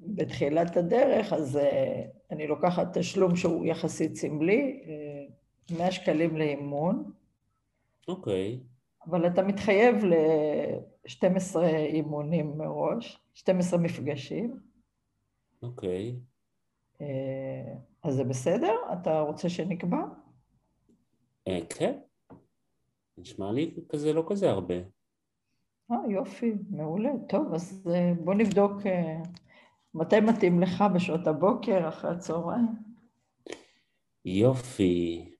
בתחילת 0.00 0.76
הדרך, 0.76 1.32
אז 1.32 1.56
אה, 1.56 2.02
אני 2.30 2.46
לוקחת 2.46 2.98
תשלום 2.98 3.36
שהוא 3.36 3.66
יחסית 3.66 4.16
סמלי, 4.16 4.84
100 5.70 5.86
אה, 5.86 5.92
שקלים 5.92 6.36
לאימון. 6.36 7.12
אוקיי. 8.08 8.60
אבל 9.06 9.26
אתה 9.26 9.42
מתחייב 9.42 10.04
ל-12 10.04 11.58
אימונים 11.64 12.58
מראש, 12.58 13.18
12 13.34 13.78
מפגשים. 13.78 14.56
אוקיי. 15.62 16.16
אה, 17.00 17.74
אז 18.02 18.14
זה 18.14 18.24
בסדר? 18.24 18.74
אתה 18.92 19.20
רוצה 19.20 19.48
שנקבע? 19.48 20.02
כן. 21.68 21.98
נשמע 23.18 23.52
לי 23.52 23.74
כזה 23.88 24.12
לא 24.12 24.24
כזה 24.28 24.50
הרבה. 24.50 24.74
אה, 25.92 26.10
יופי, 26.10 26.52
מעולה. 26.70 27.10
טוב, 27.28 27.54
אז 27.54 27.88
אה, 27.94 28.12
בוא 28.24 28.34
נבדוק 28.34 28.72
אה, 28.86 29.22
מתי 29.94 30.20
מתאים 30.20 30.60
לך 30.60 30.84
בשעות 30.94 31.26
הבוקר, 31.26 31.88
אחרי 31.88 32.10
הצהריים. 32.10 32.66
יופי. 34.24 35.34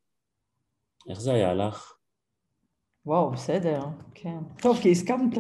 איך 1.09 1.21
זה 1.21 1.33
היה 1.33 1.55
לך? 1.55 1.93
וואו, 3.07 3.31
בסדר, 3.31 3.83
כן. 4.15 4.39
טוב, 4.63 4.77
כי 4.83 4.91
הסכמת. 4.91 5.39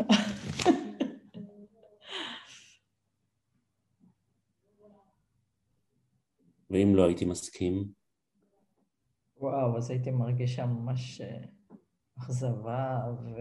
ואם 6.70 6.92
לא 6.94 7.04
הייתי 7.04 7.24
מסכים? 7.24 7.88
וואו, 9.36 9.76
אז 9.76 9.90
הייתי 9.90 10.10
מרגישה 10.10 10.66
ממש 10.66 11.20
אה, 11.20 11.38
אכזבה 12.18 13.00
ו... 13.24 13.40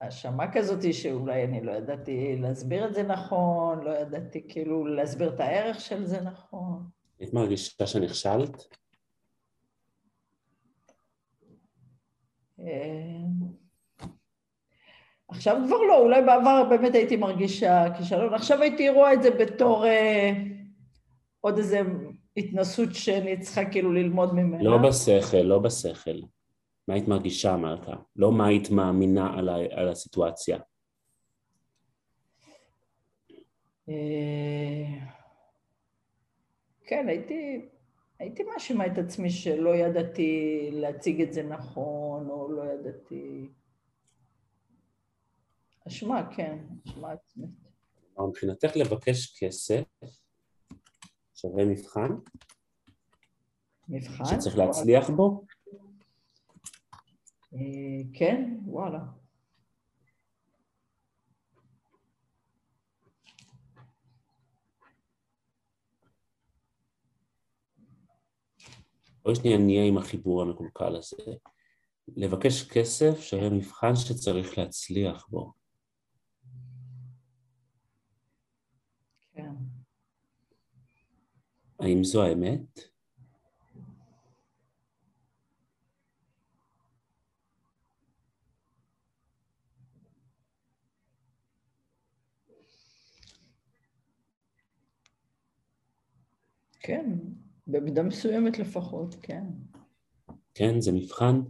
האשמה 0.00 0.52
כזאת 0.52 0.94
שאולי 0.94 1.44
אני 1.44 1.64
לא 1.64 1.72
ידעתי 1.72 2.36
להסביר 2.36 2.86
את 2.86 2.94
זה 2.94 3.02
נכון, 3.02 3.84
לא 3.84 3.90
ידעתי 3.90 4.46
כאילו 4.48 4.86
להסביר 4.86 5.34
את 5.34 5.40
הערך 5.40 5.80
של 5.80 6.04
זה 6.04 6.20
נכון. 6.20 6.82
היית 7.18 7.34
מרגישה 7.34 7.86
שנכשלת? 7.86 8.76
אה, 12.60 12.66
עכשיו 15.28 15.56
כבר 15.66 15.76
לא, 15.88 15.98
אולי 15.98 16.22
בעבר 16.22 16.64
באמת 16.70 16.94
הייתי 16.94 17.16
מרגישה 17.16 17.84
כישלון, 17.98 18.34
עכשיו 18.34 18.62
הייתי 18.62 18.88
רואה 18.88 19.12
את 19.12 19.22
זה 19.22 19.30
בתור 19.30 19.86
אה, 19.86 20.32
עוד 21.40 21.58
איזה 21.58 21.80
התנסות 22.36 22.94
שאני 22.94 23.40
צריכה 23.40 23.70
כאילו 23.70 23.92
ללמוד 23.92 24.34
ממנה. 24.34 24.62
לא 24.62 24.78
בשכל, 24.78 25.36
לא 25.36 25.58
בשכל. 25.58 26.20
מה 26.88 26.94
היית 26.94 27.08
מרגישה, 27.08 27.56
מלכה? 27.56 27.96
לא 28.16 28.32
מה 28.32 28.46
היית 28.46 28.70
מאמינה 28.70 29.38
על, 29.38 29.48
ה, 29.48 29.56
על 29.70 29.88
הסיטואציה. 29.88 30.58
אה, 33.88 35.06
כן, 36.84 37.08
הייתי, 37.08 37.68
הייתי 38.18 38.42
מאשימה 38.42 38.86
את 38.86 38.98
עצמי 38.98 39.30
שלא 39.30 39.76
ידעתי 39.76 40.68
להציג 40.72 41.20
את 41.20 41.32
זה 41.32 41.42
נכון, 41.42 42.28
או 42.30 42.52
לא 42.52 42.62
ידעתי... 42.72 43.48
אשמה, 45.88 46.34
כן, 46.36 46.58
אשמה 46.88 47.12
עצמית. 47.12 47.50
מבחינתך 48.28 48.76
לבקש 48.76 49.44
כסף 49.44 49.82
שווה 51.34 51.64
מבחן? 51.64 52.08
מבחן? 53.88 54.24
שצריך 54.24 54.58
להצליח 54.58 55.10
בו? 55.10 55.44
אה, 57.54 57.58
כן, 58.12 58.60
וואלה. 58.66 59.00
בואי 69.22 69.34
שנייה 69.34 69.58
נהיה 69.58 69.84
עם 69.84 69.98
החיבור 69.98 70.42
המקולקל 70.42 70.96
הזה. 70.96 71.32
לבקש 72.16 72.68
כסף 72.68 73.20
שווה 73.20 73.50
מבחן 73.50 73.96
שצריך 73.96 74.58
להצליח 74.58 75.26
בו. 75.28 75.52
כן. 79.32 79.54
האם 81.80 82.04
זו 82.04 82.24
האמת? 82.24 82.95
כן, 96.86 97.10
במידה 97.66 98.02
מסוימת 98.02 98.58
לפחות, 98.58 99.14
כן. 99.22 99.44
כן, 100.54 100.80
זה 100.80 100.92
מבחן. 100.92 101.40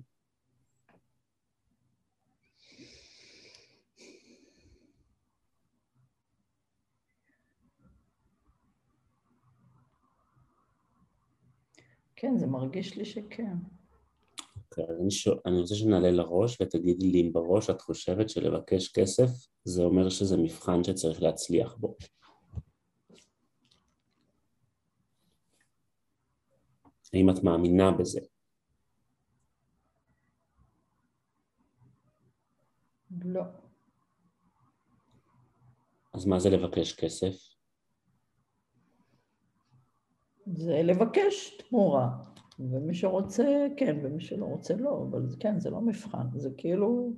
כן, 12.17 12.37
זה 12.37 12.47
מרגיש 12.47 12.97
לי 12.97 13.05
שכן. 13.05 13.57
אוקיי, 14.57 14.85
אז 14.85 15.01
אני, 15.01 15.11
שואל, 15.11 15.39
אני 15.47 15.61
רוצה 15.61 15.75
שנעלה 15.75 16.11
לראש 16.11 16.61
ותגידי 16.61 17.07
לי 17.07 17.21
אם 17.21 17.33
בראש 17.33 17.71
את 17.71 17.81
חושבת 17.81 18.29
שלבקש 18.29 18.93
כסף 18.93 19.31
זה 19.65 19.83
אומר 19.83 20.09
שזה 20.09 20.37
מבחן 20.37 20.85
שצריך 20.85 21.23
להצליח 21.23 21.75
בו. 21.75 21.97
האם 27.17 27.31
את 27.31 27.45
מאמינה 27.45 27.91
בזה? 27.91 28.21
לא. 33.25 33.43
אז 36.15 36.27
מה 36.27 36.39
זה 36.39 36.51
לבקש 36.51 36.93
כסף? 36.93 37.57
זה 40.47 40.83
לבקש 40.83 41.57
תמורה, 41.59 42.09
ומי 42.59 42.95
שרוצה 42.95 43.67
כן, 43.77 43.97
ומי 44.05 44.21
שלא 44.21 44.45
רוצה 44.45 44.75
לא, 44.77 45.07
אבל 45.11 45.27
כן, 45.41 45.61
זה 45.61 45.71
לא 45.71 45.81
מבחן, 45.81 46.27
זה 46.35 46.51
כאילו 46.59 47.13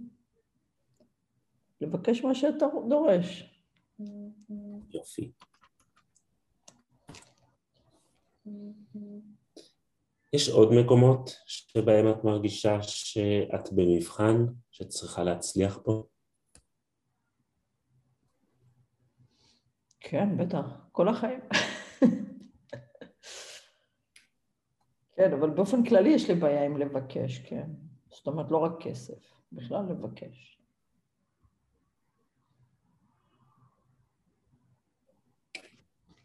לבקש 1.81 2.25
מה 2.25 2.35
שאתה 2.35 2.67
דורש. 2.89 3.55
יופי. 4.91 5.33
יש 10.33 10.49
עוד 10.49 10.69
מקומות 10.73 11.31
שבהם 11.47 12.11
את 12.11 12.25
מרגישה 12.25 12.83
שאת 12.83 13.73
במבחן, 13.73 14.47
שצריכה 14.71 15.25
להצליח 15.25 15.79
בו? 15.79 16.09
כן, 20.01 20.37
בטח, 20.37 20.65
כל 20.93 21.09
החיים. 21.09 21.41
כן, 25.17 25.33
אבל 25.33 25.51
באופן 25.51 25.85
כללי 25.85 26.09
יש 26.09 26.31
לי 26.31 26.35
בעיה 26.35 26.65
עם 26.65 26.77
לבקש, 26.77 27.39
כן. 27.39 27.71
זאת 28.11 28.27
אומרת, 28.27 28.51
לא 28.51 28.59
רק 28.59 28.73
כסף, 28.81 29.33
בכלל 29.53 29.85
לבקש. 29.91 30.59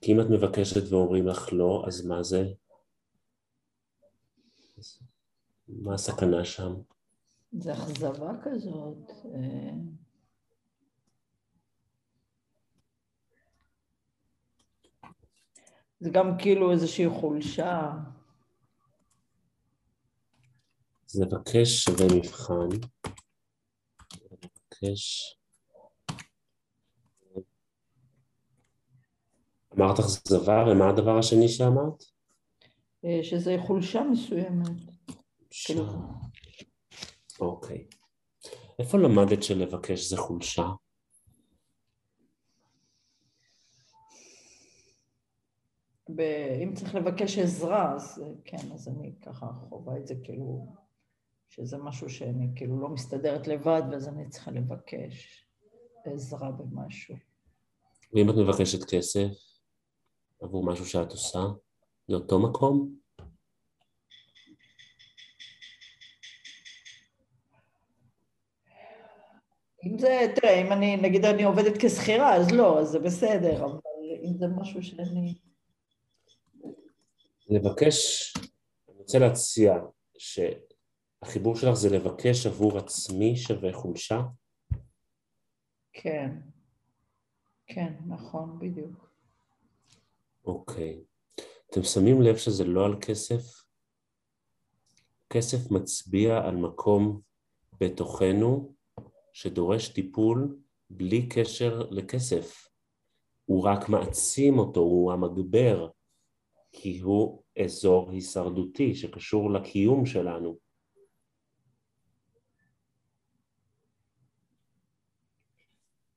כי 0.01 0.13
אם 0.13 0.21
את 0.21 0.25
מבקשת 0.29 0.91
ואומרים 0.91 1.27
לך 1.27 1.49
לא, 1.53 1.83
אז 1.87 2.05
מה 2.05 2.23
זה? 2.23 2.43
מה 5.81 5.93
הסכנה 5.93 6.45
שם? 6.45 6.73
זה 7.51 7.73
אכזבה 7.73 8.31
כזאת. 8.43 9.11
אה. 9.25 9.73
זה 15.99 16.09
גם 16.09 16.37
כאילו 16.39 16.71
איזושהי 16.71 17.09
חולשה. 17.09 17.91
אז 21.09 21.21
לבקש 21.21 21.83
שווה 21.83 22.05
מבחן. 22.15 22.69
לבקש... 24.31 25.35
אמרת 29.77 29.99
אכזבה, 29.99 30.65
ומה 30.67 30.89
הדבר 30.89 31.19
השני 31.19 31.47
שאמרת? 31.47 32.03
אה, 33.05 33.19
שזה 33.23 33.55
חולשה 33.67 34.03
מסוימת. 34.11 34.92
כאילו. 35.65 35.83
אוקיי. 37.39 37.87
איפה 38.79 38.97
למדת 38.97 39.43
שלבקש 39.43 39.99
זה 39.99 40.17
חולשה? 40.17 40.65
ב- 46.15 46.59
אם 46.63 46.73
צריך 46.73 46.95
לבקש 46.95 47.37
עזרה, 47.37 47.95
אז 47.95 48.23
אה, 48.23 48.29
כן, 48.45 48.71
אז 48.73 48.87
אני 48.87 49.15
ככה 49.21 49.47
חווה 49.69 49.97
את 49.97 50.07
זה 50.07 50.15
כאילו, 50.23 50.75
שזה 51.49 51.77
משהו 51.77 52.09
שאני 52.09 52.47
כאילו 52.55 52.81
לא 52.81 52.89
מסתדרת 52.89 53.47
לבד, 53.47 53.81
ואז 53.91 54.07
אני 54.07 54.29
צריכה 54.29 54.51
לבקש 54.51 55.45
עזרה 56.05 56.51
במשהו. 56.51 57.15
ואם 58.13 58.29
את 58.29 58.35
מבקשת 58.35 58.89
כסף 58.89 59.29
עבור 60.41 60.65
משהו 60.65 60.85
שאת 60.85 61.11
עושה, 61.11 61.39
זה 62.07 62.15
אותו 62.15 62.39
מקום? 62.39 63.02
אם 69.85 69.99
זה, 69.99 70.31
תראה, 70.35 70.61
אם 70.61 70.71
אני, 70.71 70.97
נגיד 70.97 71.25
אני 71.25 71.43
עובדת 71.43 71.73
כשכירה, 71.79 72.35
אז 72.35 72.51
לא, 72.51 72.79
אז 72.79 72.87
זה 72.87 72.99
בסדר, 72.99 73.65
אבל 73.65 73.79
אם 74.23 74.37
זה 74.37 74.45
משהו 74.47 74.83
שאני... 74.83 75.35
לבקש, 77.49 78.33
אני 78.89 78.97
רוצה 78.97 79.19
להציע 79.19 79.75
שהחיבור 80.17 81.55
שלך 81.55 81.73
זה 81.73 81.89
לבקש 81.89 82.45
עבור 82.45 82.77
עצמי 82.77 83.35
שווה 83.35 83.73
חולשה? 83.73 84.21
כן, 85.93 86.29
כן, 87.67 87.93
נכון, 88.07 88.59
בדיוק. 88.59 89.09
אוקיי. 90.45 91.03
אתם 91.69 91.83
שמים 91.83 92.21
לב 92.21 92.37
שזה 92.37 92.63
לא 92.63 92.85
על 92.85 92.95
כסף? 93.01 93.63
כסף 95.29 95.71
מצביע 95.71 96.37
על 96.37 96.55
מקום 96.55 97.21
בתוכנו 97.79 98.73
שדורש 99.33 99.87
טיפול 99.87 100.57
בלי 100.89 101.29
קשר 101.29 101.81
לכסף. 101.91 102.67
הוא 103.45 103.63
רק 103.63 103.89
מעצים 103.89 104.59
אותו, 104.59 104.79
הוא 104.79 105.13
המגבר, 105.13 105.89
כי 106.71 106.99
הוא 106.99 107.43
אזור 107.63 108.11
הישרדותי 108.11 108.95
שקשור 108.95 109.51
לקיום 109.53 110.05
שלנו. 110.05 110.57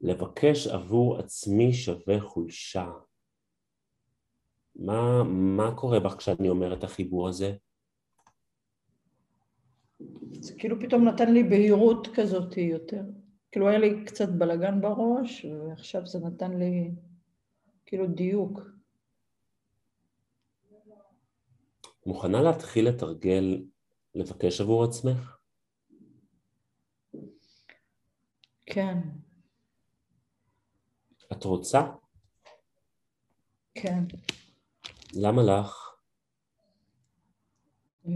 לבקש 0.00 0.66
עבור 0.66 1.18
עצמי 1.18 1.72
שווה 1.72 2.20
חולשה. 2.20 2.90
מה, 4.76 5.22
מה 5.56 5.76
קורה 5.76 6.00
בך 6.00 6.14
כשאני 6.14 6.48
אומר 6.48 6.74
את 6.74 6.84
החיבור 6.84 7.28
הזה? 7.28 7.56
זה 10.40 10.54
כאילו 10.58 10.80
פתאום 10.80 11.08
נתן 11.08 11.32
לי 11.32 11.44
בהירות 11.44 12.08
כזאת 12.14 12.56
יותר. 12.56 13.02
כאילו 13.52 13.68
היה 13.68 13.78
לי 13.78 14.04
קצת 14.04 14.28
בלגן 14.28 14.80
בראש, 14.80 15.44
ועכשיו 15.44 16.06
זה 16.06 16.18
נתן 16.18 16.58
לי 16.58 16.90
כאילו 17.86 18.06
דיוק. 18.06 18.60
מוכנה 22.06 22.42
להתחיל 22.42 22.88
לתרגל 22.88 23.64
לבקש 24.14 24.60
עבור 24.60 24.84
עצמך? 24.84 25.38
כן. 28.66 28.98
את 31.32 31.44
רוצה? 31.44 31.80
כן. 33.74 34.04
למה 35.14 35.42
לך? 35.42 35.96
אה, 38.06 38.12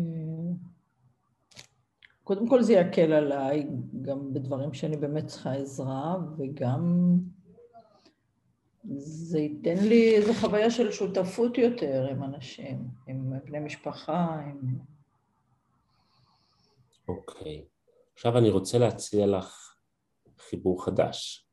קודם 2.31 2.49
כל 2.49 2.63
זה 2.63 2.73
יקל 2.73 3.13
עליי, 3.13 3.67
גם 4.03 4.35
בדברים 4.35 4.73
שאני 4.73 4.97
באמת 4.97 5.27
צריכה 5.27 5.53
עזרה, 5.53 6.17
וגם 6.39 7.15
זה 8.97 9.39
ייתן 9.39 9.77
לי 9.77 10.17
איזו 10.17 10.35
חוויה 10.35 10.71
של 10.71 10.93
שותפות 10.93 11.59
יותר 11.59 12.07
עם 12.11 12.23
אנשים, 12.23 12.89
עם 13.07 13.33
בני 13.45 13.61
משפחה, 13.61 14.41
עם... 14.47 14.79
אוקיי. 17.09 17.65
עכשיו 18.15 18.39
אני 18.39 18.51
רוצה 18.51 18.79
להציע 18.79 19.27
לך 19.27 19.77
חיבור 20.39 20.85
חדש. 20.85 21.49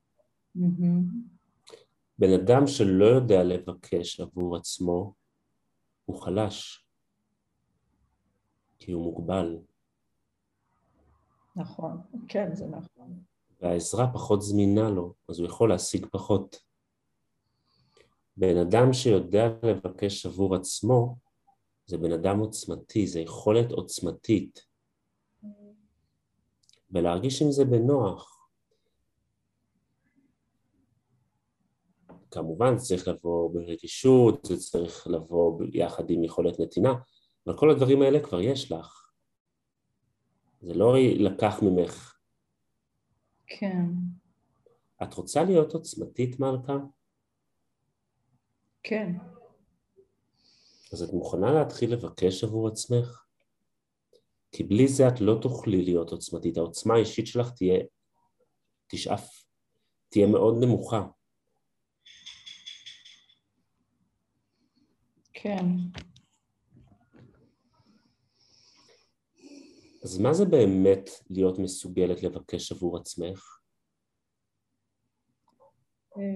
בן 2.20 2.34
אדם 2.42 2.68
שלא 2.68 3.06
יודע 3.06 3.44
לבקש 3.44 4.20
עבור 4.20 4.58
עצמו, 4.58 5.14
הוא 6.06 6.22
חלש, 6.22 6.88
כי 8.80 8.92
הוא 8.92 9.04
מוגבל, 9.04 9.58
נכון, 11.58 12.02
כן, 12.28 12.56
זה 12.56 12.68
נכון. 12.68 13.24
והעזרה 13.62 14.14
פחות 14.14 14.42
זמינה 14.42 14.90
לו, 14.90 15.14
אז 15.30 15.40
הוא 15.40 15.48
יכול 15.48 15.70
להשיג 15.70 16.06
פחות. 16.12 16.60
בן 18.38 18.58
אדם 18.58 18.94
שיודע 18.94 19.48
לבקש 19.64 20.26
עבור 20.26 20.56
עצמו, 20.56 21.16
זה 21.86 21.98
בן 21.98 22.12
אדם 22.12 22.40
עוצמתי, 22.40 23.08
זה 23.08 23.20
יכולת 23.20 23.72
עוצמתית. 23.72 24.66
ולהרגיש 26.92 27.42
עם 27.42 27.52
זה 27.52 27.66
בנוח. 27.66 28.50
כמובן 32.32 32.78
זה 32.78 32.86
צריך 32.86 33.08
לבוא 33.08 33.54
ברגישות, 33.54 34.46
זה 34.46 34.58
צריך 34.58 35.08
לבוא 35.08 35.64
יחד 35.74 36.10
עם 36.10 36.24
יכולת 36.24 36.60
נתינה, 36.60 36.94
אבל 37.48 37.58
כל 37.58 37.72
הדברים 37.72 38.02
האלה 38.02 38.20
כבר 38.24 38.42
יש 38.42 38.72
לך. 38.72 39.07
זה 40.68 40.74
לא 40.74 40.96
לקח 40.98 41.60
ממך. 41.62 42.18
כן, 43.48 43.86
את 45.04 45.14
רוצה 45.14 45.44
להיות 45.44 45.74
עוצמתית, 45.74 46.40
מלכה? 46.40 46.78
כן, 48.84 49.12
אז 50.94 51.02
את 51.04 51.14
מוכנה 51.14 51.52
להתחיל 51.52 51.94
לבקש 51.94 52.44
עבור 52.44 52.68
עצמך? 52.68 53.26
כי 54.52 54.64
בלי 54.64 54.88
זה 54.88 55.08
את 55.08 55.22
לא 55.22 55.40
תוכלי 55.42 55.82
להיות 55.82 56.10
עוצמתית. 56.10 56.58
העוצמה 56.58 56.94
האישית 56.94 57.28
שלך 57.28 57.50
תהיה, 57.56 57.80
תשאף, 58.88 59.46
תהיה 60.10 60.28
מאוד 60.28 60.56
נמוכה. 60.64 61.08
כן. 65.34 65.66
אז 70.08 70.20
מה 70.20 70.34
זה 70.34 70.46
באמת 70.46 71.10
להיות 71.30 71.60
מסוגלת 71.60 72.24
לבקש 72.24 72.72
עבור 72.72 72.98
עצמך? 72.98 73.60
אה, 76.18 76.36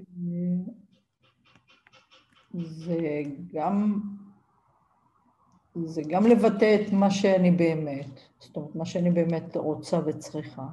זה 2.54 2.98
גם, 3.54 4.02
זה 5.86 6.02
גם 6.10 6.28
לבטא 6.28 6.76
את 6.76 6.94
מה 6.94 7.12
שאני 7.12 7.52
באמת, 7.52 8.20
זאת 8.40 8.56
אומרת, 8.56 8.76
מה 8.76 8.86
שאני 8.86 9.12
באמת 9.12 9.56
רוצה 9.58 10.00
וצריכה. 10.06 10.68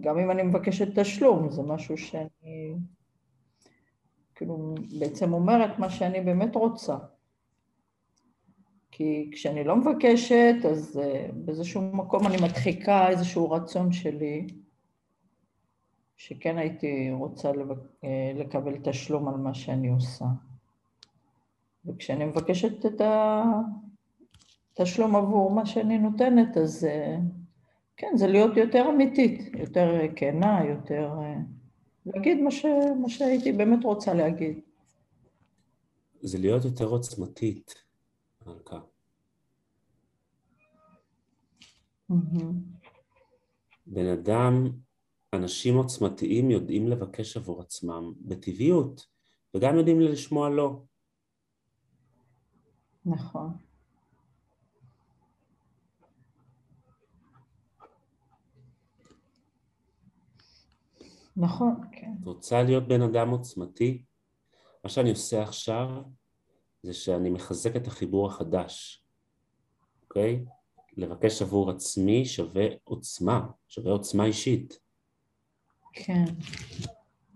גם 0.00 0.18
אם 0.18 0.30
אני 0.30 0.42
מבקשת 0.42 0.98
תשלום, 0.98 1.50
זה 1.50 1.62
משהו 1.62 1.98
שאני 1.98 2.74
כאילו 4.34 4.74
בעצם 5.00 5.32
אומרת 5.32 5.78
מה 5.78 5.90
שאני 5.90 6.20
באמת 6.20 6.56
רוצה. 6.56 6.96
כי 8.98 9.30
כשאני 9.32 9.64
לא 9.64 9.76
מבקשת, 9.76 10.54
אז 10.70 11.00
uh, 11.02 11.32
באיזשהו 11.32 11.82
מקום 11.82 12.26
אני 12.26 12.36
מדחיקה 12.42 13.08
איזשהו 13.08 13.50
רצון 13.50 13.92
שלי, 13.92 14.46
שכן 16.16 16.58
הייתי 16.58 17.10
רוצה. 17.10 17.52
אה, 18.04 18.32
לקבל 18.34 18.78
תשלום 18.82 19.28
על 19.28 19.34
מה 19.34 19.54
שאני 19.54 19.88
עושה. 19.88 20.24
וכשאני 21.86 22.24
מבקשת 22.24 22.86
את 22.86 23.00
התשלום 24.74 25.16
עבור 25.16 25.50
מה 25.50 25.66
שאני 25.66 25.98
נותנת, 25.98 26.56
אז 26.56 26.86
uh, 26.90 27.20
כן, 27.96 28.16
זה 28.16 28.26
להיות 28.26 28.56
יותר 28.56 28.88
אמיתית, 28.90 29.54
יותר 29.58 30.00
כנה, 30.16 30.64
יותר... 30.64 31.10
Uh, 31.18 31.24
להגיד 32.06 32.40
מה, 32.40 32.50
ש... 32.50 32.64
מה 33.02 33.08
שהייתי 33.08 33.52
באמת 33.52 33.84
רוצה 33.84 34.14
להגיד. 34.14 34.60
זה 36.20 36.38
להיות 36.38 36.64
יותר 36.64 36.86
עוצמתית, 36.86 37.87
מלכה. 38.48 38.80
מהמם. 42.08 42.62
בן 43.86 44.06
אדם, 44.06 44.70
אנשים 45.34 45.76
עוצמתיים 45.76 46.50
יודעים 46.50 46.88
לבקש 46.88 47.36
עבור 47.36 47.60
עצמם 47.60 48.12
בטבעיות, 48.20 49.06
וגם 49.54 49.76
יודעים 49.76 50.00
לשמוע 50.00 50.50
לא. 50.50 50.82
נכון. 53.04 53.56
נכון, 61.36 61.74
כן. 61.92 62.12
את 62.20 62.26
רוצה 62.26 62.62
להיות 62.62 62.88
בן 62.88 63.02
אדם 63.02 63.30
עוצמתי? 63.30 64.04
מה 64.84 64.90
שאני 64.90 65.10
עושה 65.10 65.42
עכשיו 65.42 66.02
זה 66.82 66.94
שאני 66.94 67.30
מחזק 67.30 67.76
את 67.76 67.86
החיבור 67.86 68.26
החדש, 68.26 69.04
אוקיי? 70.02 70.44
לבקש 70.96 71.42
עבור 71.42 71.70
עצמי 71.70 72.24
שווה 72.24 72.66
עוצמה, 72.84 73.46
שווה 73.68 73.92
עוצמה 73.92 74.24
אישית. 74.24 74.78
כן. 75.92 76.24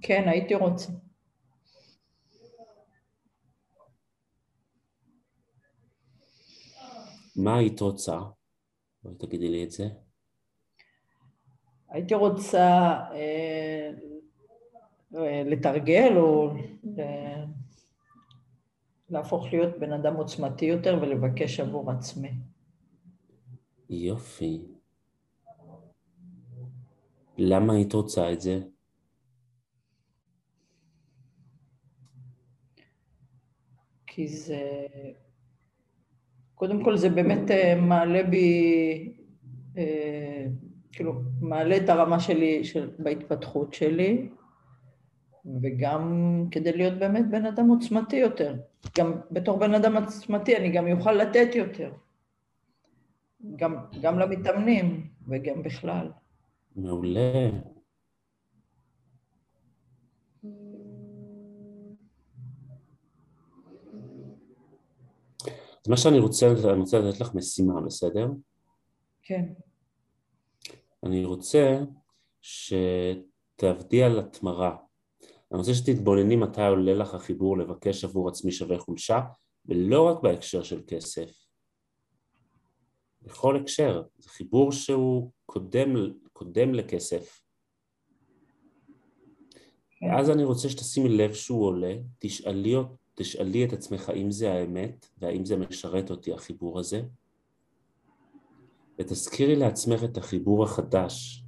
כן, 0.02 0.28
הייתי 0.28 0.54
רוצה. 0.54 0.92
מה 7.36 7.56
היית 7.56 7.80
רוצה? 7.80 8.20
בואי 9.02 9.14
תגידי 9.14 9.48
לי 9.48 9.64
את 9.64 9.70
זה. 9.70 9.88
הייתי 11.88 12.14
רוצה 12.14 12.94
אה, 13.12 13.90
אה, 15.14 15.42
לתרגל 15.46 16.12
או 16.16 16.50
אה, 16.98 17.44
להפוך 19.12 19.46
להיות 19.52 19.78
בן 19.78 19.92
אדם 19.92 20.16
עוצמתי 20.16 20.64
יותר 20.64 20.98
ולבקש 21.02 21.60
עבור 21.60 21.90
עצמי. 21.90 22.30
יופי. 23.90 24.62
למה 27.38 27.74
היית 27.74 27.92
רוצה 27.92 28.32
את 28.32 28.40
זה? 28.40 28.60
כי 34.06 34.28
זה... 34.28 34.86
קודם 36.54 36.84
כל 36.84 36.96
זה 36.96 37.08
באמת 37.08 37.50
אה, 37.50 37.80
מעלה 37.80 38.22
בי, 38.22 39.12
אה, 39.76 40.46
כאילו, 40.92 41.22
מעלה 41.40 41.76
את 41.76 41.88
הרמה 41.88 42.20
שלי 42.20 42.64
של, 42.64 42.90
בהתפתחות 42.98 43.74
שלי, 43.74 44.28
וגם 45.62 46.12
כדי 46.50 46.72
להיות 46.72 46.98
באמת 46.98 47.30
בן 47.30 47.46
אדם 47.46 47.68
עוצמתי 47.68 48.16
יותר. 48.16 48.56
גם 48.98 49.20
בתור 49.30 49.58
בן 49.58 49.74
אדם 49.74 49.96
עוצמתי 49.96 50.56
אני 50.56 50.72
גם 50.72 50.86
יוכל 50.86 51.12
לתת 51.12 51.54
יותר. 51.54 51.92
גם, 53.56 53.76
גם 54.00 54.18
למתאמנים 54.18 55.10
וגם 55.28 55.62
בכלל. 55.62 56.10
מעולה. 56.76 57.50
אז 65.84 65.88
מה 65.88 65.96
שאני 65.96 66.18
רוצה, 66.18 66.46
אני 66.46 66.80
רוצה 66.80 66.98
לתת 66.98 67.20
לך 67.20 67.34
משימה, 67.34 67.80
בסדר? 67.80 68.28
כן, 69.22 69.52
אני 71.02 71.24
רוצה 71.24 71.80
שתעבדי 72.40 74.02
על 74.02 74.18
התמרה. 74.18 74.76
אני 75.52 75.58
רוצה 75.58 75.74
שתתבונני 75.74 76.36
מתי 76.36 76.66
עולה 76.66 76.94
לך 76.94 77.14
החיבור 77.14 77.58
לבקש 77.58 78.04
עבור 78.04 78.28
עצמי 78.28 78.52
שווה 78.52 78.78
חולשה, 78.78 79.20
ולא 79.66 80.02
רק 80.02 80.22
בהקשר 80.22 80.62
של 80.62 80.82
כסף. 80.86 81.46
בכל 83.22 83.56
הקשר, 83.56 84.02
זה 84.18 84.28
חיבור 84.28 84.72
שהוא 84.72 85.30
קודם, 85.46 85.94
קודם 86.32 86.74
לכסף. 86.74 87.42
ואז 90.02 90.30
אני 90.30 90.44
רוצה 90.44 90.68
שתשימי 90.68 91.08
לב 91.08 91.34
שהוא 91.34 91.66
עולה, 91.66 91.94
תשאלי, 92.18 92.74
תשאלי 93.14 93.64
את 93.64 93.72
עצמך 93.72 94.08
האם 94.08 94.30
זה 94.30 94.52
האמת 94.52 95.06
והאם 95.18 95.44
זה 95.44 95.56
משרת 95.56 96.10
אותי 96.10 96.32
החיבור 96.32 96.78
הזה, 96.78 97.02
ותזכירי 98.98 99.56
לעצמך 99.56 100.04
את 100.04 100.16
החיבור 100.16 100.64
החדש 100.64 101.44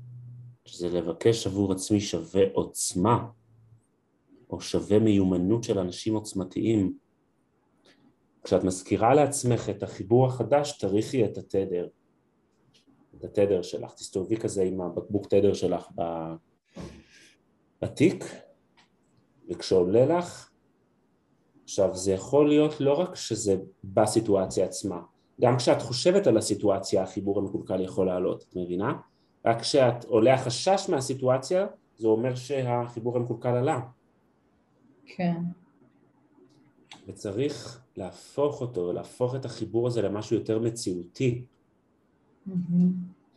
שזה 0.65 0.89
לבקש 0.89 1.47
עבור 1.47 1.73
עצמי 1.73 2.01
שווה 2.01 2.43
עוצמה, 2.53 3.29
או 4.51 4.61
שווה 4.61 4.99
מיומנות 4.99 5.65
של 5.65 5.79
אנשים 5.79 6.15
עוצמתיים. 6.15 6.99
כשאת 8.43 8.65
מזכירה 8.65 9.15
לעצמך 9.15 9.71
את 9.71 9.83
החיבור 9.83 10.27
החדש, 10.27 10.79
תריכי 10.79 11.25
את 11.25 11.39
התדר, 11.39 11.89
את 13.19 13.25
התדר 13.25 13.63
שלך. 13.63 13.95
תסתובבי 13.95 14.37
כזה 14.37 14.63
עם 14.63 14.81
הבקבוק 14.81 15.27
תדר 15.27 15.55
שלך 15.55 15.89
בתיק, 17.83 18.25
וכשעולה 19.49 20.07
לך, 20.07 20.51
עכשיו 21.65 21.95
זה 21.95 22.13
יכול 22.13 22.49
להיות 22.49 22.81
לא 22.81 23.01
רק 23.01 23.15
שזה 23.15 23.57
בסיטואציה 23.85 24.65
עצמה, 24.65 25.01
גם 25.41 25.57
כשאת 25.57 25.83
חושבת 25.83 26.27
על 26.27 26.37
הסיטואציה 26.37 27.03
החיבור 27.03 27.39
המקולקל 27.39 27.81
יכול 27.81 28.07
לעלות, 28.07 28.45
את 28.49 28.57
מבינה? 28.57 28.93
רק 29.45 29.61
כשאת 29.61 30.05
עולה 30.05 30.35
החשש 30.35 30.89
מהסיטואציה 30.89 31.67
זה 31.97 32.09
אומר 32.09 32.35
שהחיבור 32.35 33.17
המקולקל 33.17 33.49
עלה. 33.49 33.81
כן. 35.07 35.37
וצריך 37.07 37.81
להפוך 37.97 38.61
אותו, 38.61 38.93
להפוך 38.93 39.35
את 39.35 39.45
החיבור 39.45 39.87
הזה 39.87 40.03
למשהו 40.03 40.37
יותר 40.37 40.59
מציאותי. 40.59 41.45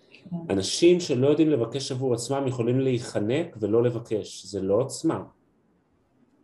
כן. 0.10 0.36
אנשים 0.50 1.00
שלא 1.00 1.28
יודעים 1.28 1.50
לבקש 1.50 1.92
עבור 1.92 2.14
עצמם 2.14 2.48
יכולים 2.48 2.80
להיחנק 2.80 3.58
ולא 3.60 3.84
לבקש, 3.84 4.46
זה 4.46 4.62
לא 4.62 4.74
עוצמה, 4.74 5.24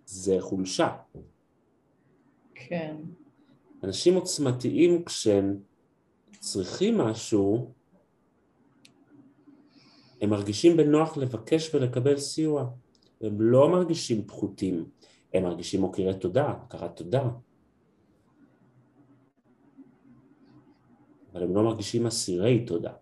זה 0.05 0.37
חולשה. 0.39 0.97
כן. 2.55 2.95
אנשים 3.83 4.15
עוצמתיים 4.15 5.05
כשהם 5.05 5.59
צריכים 6.39 6.97
משהו, 6.97 7.71
הם 10.21 10.29
מרגישים 10.29 10.77
בנוח 10.77 11.17
לבקש 11.17 11.75
ולקבל 11.75 12.17
סיוע. 12.17 12.69
הם 13.21 13.41
לא 13.41 13.69
מרגישים 13.69 14.27
פחותים, 14.27 14.85
הם 15.33 15.43
מרגישים 15.43 15.81
מוקירי 15.81 16.19
תודה, 16.19 16.51
הכרת 16.51 16.95
תודה. 16.95 17.29
אבל 21.33 21.43
הם 21.43 21.55
לא 21.55 21.63
מרגישים 21.63 22.07
אסירי 22.07 22.65
תודה. 22.65 22.93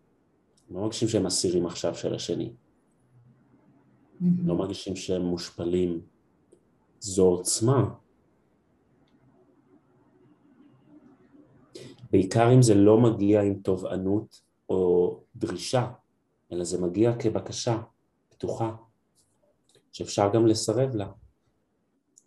הם 0.69 0.75
לא 0.75 0.81
מרגישים 0.81 1.07
שהם 1.07 1.25
אסירים 1.25 1.65
עכשיו 1.65 1.95
של 1.95 2.15
השני. 2.15 2.53
הם 4.21 4.47
לא 4.47 4.55
מרגישים 4.55 4.95
שהם 4.95 5.21
מושפלים. 5.21 6.01
זו 6.99 7.25
עוצמה. 7.25 7.93
בעיקר 12.11 12.53
אם 12.53 12.61
זה 12.61 12.73
לא 12.73 12.97
מגיע 12.97 13.41
עם 13.41 13.53
תובענות 13.53 14.41
או 14.69 15.19
דרישה, 15.35 15.91
אלא 16.51 16.63
זה 16.63 16.81
מגיע 16.81 17.13
כבקשה 17.19 17.81
פתוחה, 18.29 18.75
שאפשר 19.91 20.29
גם 20.33 20.47
לסרב 20.47 20.95
לה, 20.95 21.11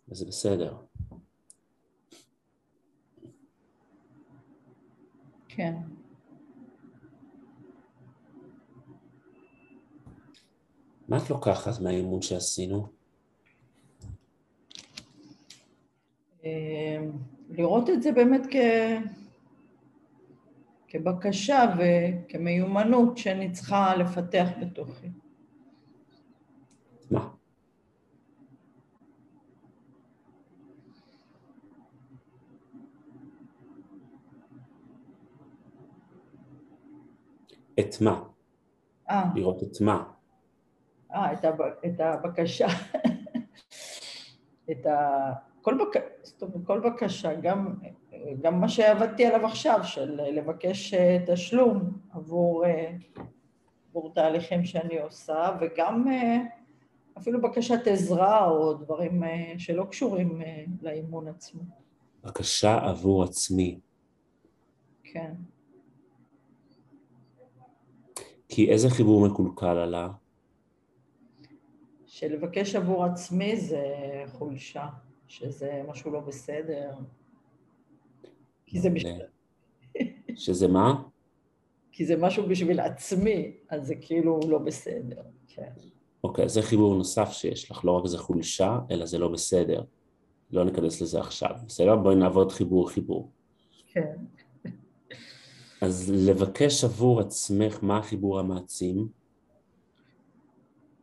וזה 0.09 0.25
בסדר. 0.25 0.77
כן. 5.47 5.73
מה 11.07 11.17
את 11.17 11.29
לוקחת 11.29 11.81
מהאימון 11.81 12.21
שעשינו? 12.21 12.87
אה, 16.45 17.05
לראות 17.49 17.89
את 17.89 18.01
זה 18.03 18.11
באמת 18.11 18.41
כ... 18.51 18.55
כבקשה 20.87 21.75
וכמיומנות 21.77 23.17
שאני 23.17 23.51
צריכה 23.51 23.95
לפתח 23.95 24.49
בתוכי. 24.61 25.07
מה? 27.11 27.29
את 37.79 38.01
מה? 38.01 38.23
אה, 39.09 39.23
לראות 39.35 39.63
את 39.63 39.81
מה? 39.81 40.03
אה, 41.13 41.33
את, 41.33 41.45
הב... 41.45 41.61
את 41.61 41.99
הבקשה, 41.99 42.67
את 44.71 44.85
ה... 44.85 45.31
כל, 45.61 45.77
בק... 45.77 46.01
אומרת, 46.41 46.67
כל 46.67 46.79
בקשה, 46.79 47.33
גם, 47.33 47.73
גם 48.41 48.61
מה 48.61 48.69
שעבדתי 48.69 49.25
עליו 49.25 49.45
עכשיו, 49.45 49.79
של 49.83 50.21
לבקש 50.21 50.93
אה, 50.93 51.17
תשלום 51.27 51.97
עבור, 52.11 52.65
אה, 52.65 52.91
עבור 53.89 54.13
תהליכים 54.13 54.65
שאני 54.65 54.99
עושה, 54.99 55.57
וגם 55.61 56.07
אה, 56.07 56.37
אפילו 57.17 57.41
בקשת 57.41 57.87
עזרה 57.87 58.49
או 58.49 58.73
דברים 58.73 59.23
שלא 59.57 59.83
קשורים 59.83 60.41
לאימון 60.81 61.27
עצמו. 61.27 61.61
בקשה 62.23 62.77
עבור 62.89 63.23
עצמי. 63.23 63.79
כן. 65.03 65.33
כי 68.55 68.71
איזה 68.71 68.89
חיבור 68.89 69.27
מקולקל 69.27 69.65
עלה? 69.65 70.09
שלבקש 72.05 72.75
עבור 72.75 73.05
עצמי 73.05 73.57
זה 73.57 73.83
חולשה, 74.27 74.87
שזה 75.27 75.81
משהו 75.87 76.11
לא 76.11 76.19
בסדר. 76.19 76.91
כי 78.65 78.79
זה 78.79 78.89
בשביל... 78.89 79.21
שזה 80.35 80.67
מה? 80.67 81.03
כי 81.91 82.05
זה 82.05 82.17
משהו 82.17 82.47
בשביל 82.49 82.79
עצמי, 82.79 83.51
אז 83.69 83.87
זה 83.87 83.95
כאילו 83.95 84.39
לא 84.47 84.57
בסדר, 84.57 85.21
כן. 85.47 85.71
אוקיי, 86.23 86.49
זה 86.49 86.61
חיבור 86.61 86.95
נוסף 86.95 87.31
שיש 87.31 87.71
לך, 87.71 87.85
לא 87.85 87.91
רק 87.91 88.05
זה 88.05 88.17
חולשה, 88.17 88.79
אלא 88.91 89.05
זה 89.05 89.17
לא 89.17 89.27
בסדר. 89.27 89.83
לא 90.51 90.65
ניכנס 90.65 91.01
לזה 91.01 91.19
עכשיו, 91.19 91.55
בסדר? 91.67 91.95
בואי 91.95 92.15
נעבוד 92.15 92.51
חיבור 92.51 92.89
חיבור. 92.89 93.31
כן. 93.87 94.15
אז 95.81 96.11
לבקש 96.27 96.83
עבור 96.83 97.21
עצמך 97.21 97.79
מה 97.81 97.97
החיבור 97.97 98.39
המעצים? 98.39 99.07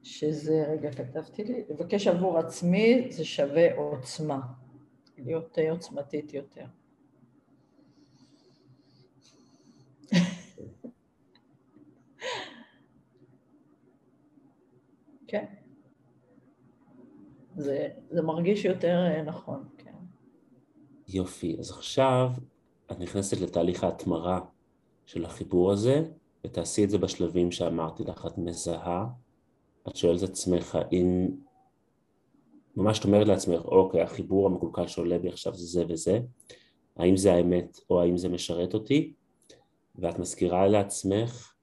שזה, 0.03 0.65
רגע, 0.69 0.93
כתבתי 0.93 1.45
לי, 1.45 1.65
לבקש 1.71 2.07
עבור 2.07 2.39
עצמי 2.39 3.07
זה 3.11 3.25
שווה 3.25 3.77
עוצמה, 3.77 4.41
להיות 5.19 5.59
עוצמתית 5.71 6.35
יותר. 6.35 6.65
כן. 15.29 15.45
זה, 17.57 17.89
זה 18.11 18.23
מרגיש 18.23 18.65
יותר 18.65 19.23
נכון, 19.23 19.69
כן. 19.79 19.93
יופי, 21.09 21.57
אז 21.59 21.71
עכשיו 21.71 22.31
את 22.93 22.99
נכנסת 23.01 23.41
לתהליך 23.41 23.85
ההתמרה 23.85 24.41
של 25.07 25.25
החיבור 25.25 25.73
הזה, 25.73 26.05
ותעשי 26.45 26.85
את 26.85 26.91
זה 26.91 26.99
בשלבים 26.99 27.53
שאמרתי 27.53 28.05
לך, 28.05 28.27
את 28.27 28.39
מזהה, 28.39 29.07
את 29.89 29.97
שואלת 29.97 30.25
את 30.25 30.29
עצמך 30.29 30.75
האם, 30.75 31.29
ממש 32.77 32.99
את 32.99 33.05
אומרת 33.05 33.27
לעצמך, 33.27 33.65
אוקיי, 33.65 34.03
החיבור 34.03 34.47
המקולקל 34.47 34.87
שעולה 34.87 35.19
בי 35.19 35.29
עכשיו 35.29 35.55
זה 35.55 35.67
זה 35.67 35.85
וזה, 35.89 36.21
האם 36.97 37.17
זה 37.17 37.33
האמת 37.33 37.81
או 37.91 38.03
האם 38.03 38.17
זה 38.17 38.29
משרת 38.29 38.75
אותי, 38.75 39.15
ואת 39.95 40.19
מזכירה 40.19 40.67
לעצמך 40.69 41.55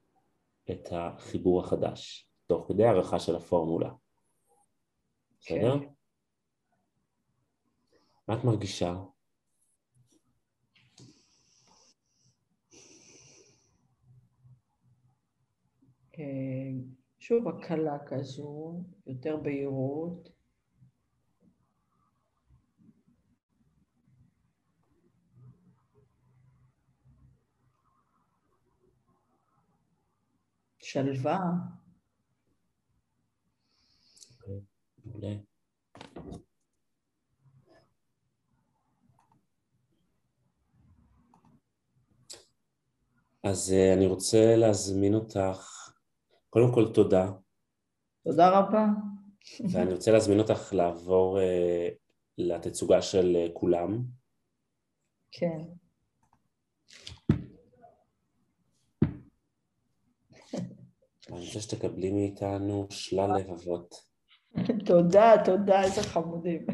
את 0.71 0.87
החיבור 0.91 1.59
החדש, 1.59 2.29
תוך 2.47 2.67
כדי 2.67 2.83
הערכה 2.83 3.19
של 3.19 3.35
הפורמולה. 3.35 3.89
בסדר? 5.41 5.79
כן. 5.79 5.85
מה 8.27 8.35
את 8.35 8.43
מרגישה? 8.43 8.95
שוב 17.19 17.47
הקלה 17.47 17.97
כזו, 18.07 18.83
יותר 19.07 19.37
בהירות. 19.37 20.29
שלווה. 30.79 31.39
אוקיי. 35.05 35.43
אז 43.43 43.73
אה, 43.73 43.93
אני 43.93 44.05
רוצה 44.07 44.55
להזמין 44.55 45.13
אותך, 45.13 45.78
קודם 46.59 46.73
כל 46.73 46.93
תודה, 46.93 47.31
תודה 48.23 48.59
רבה. 48.59 48.85
ואני 49.71 49.93
רוצה 49.93 50.11
להזמין 50.11 50.39
אותך 50.39 50.73
לעבור 50.73 51.39
אה, 51.39 51.89
לתצוגה 52.37 53.01
של 53.01 53.35
אה, 53.35 53.47
כולם. 53.53 54.03
כן. 55.31 55.59
אני 61.31 61.45
רוצה 61.45 61.59
שתקבלי 61.59 62.11
מאיתנו 62.11 62.87
שלל 62.89 63.37
לבבות. 63.37 63.95
תודה, 64.85 65.33
תודה, 65.45 65.83
איזה 65.83 66.03
חמודים. 66.03 66.65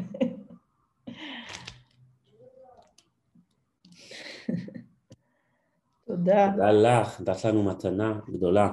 תודה, 6.06 6.50
תודה 6.52 6.72
לך, 6.72 7.20
נתת 7.20 7.44
לנו 7.44 7.62
מתנה 7.62 8.20
גדולה. 8.28 8.72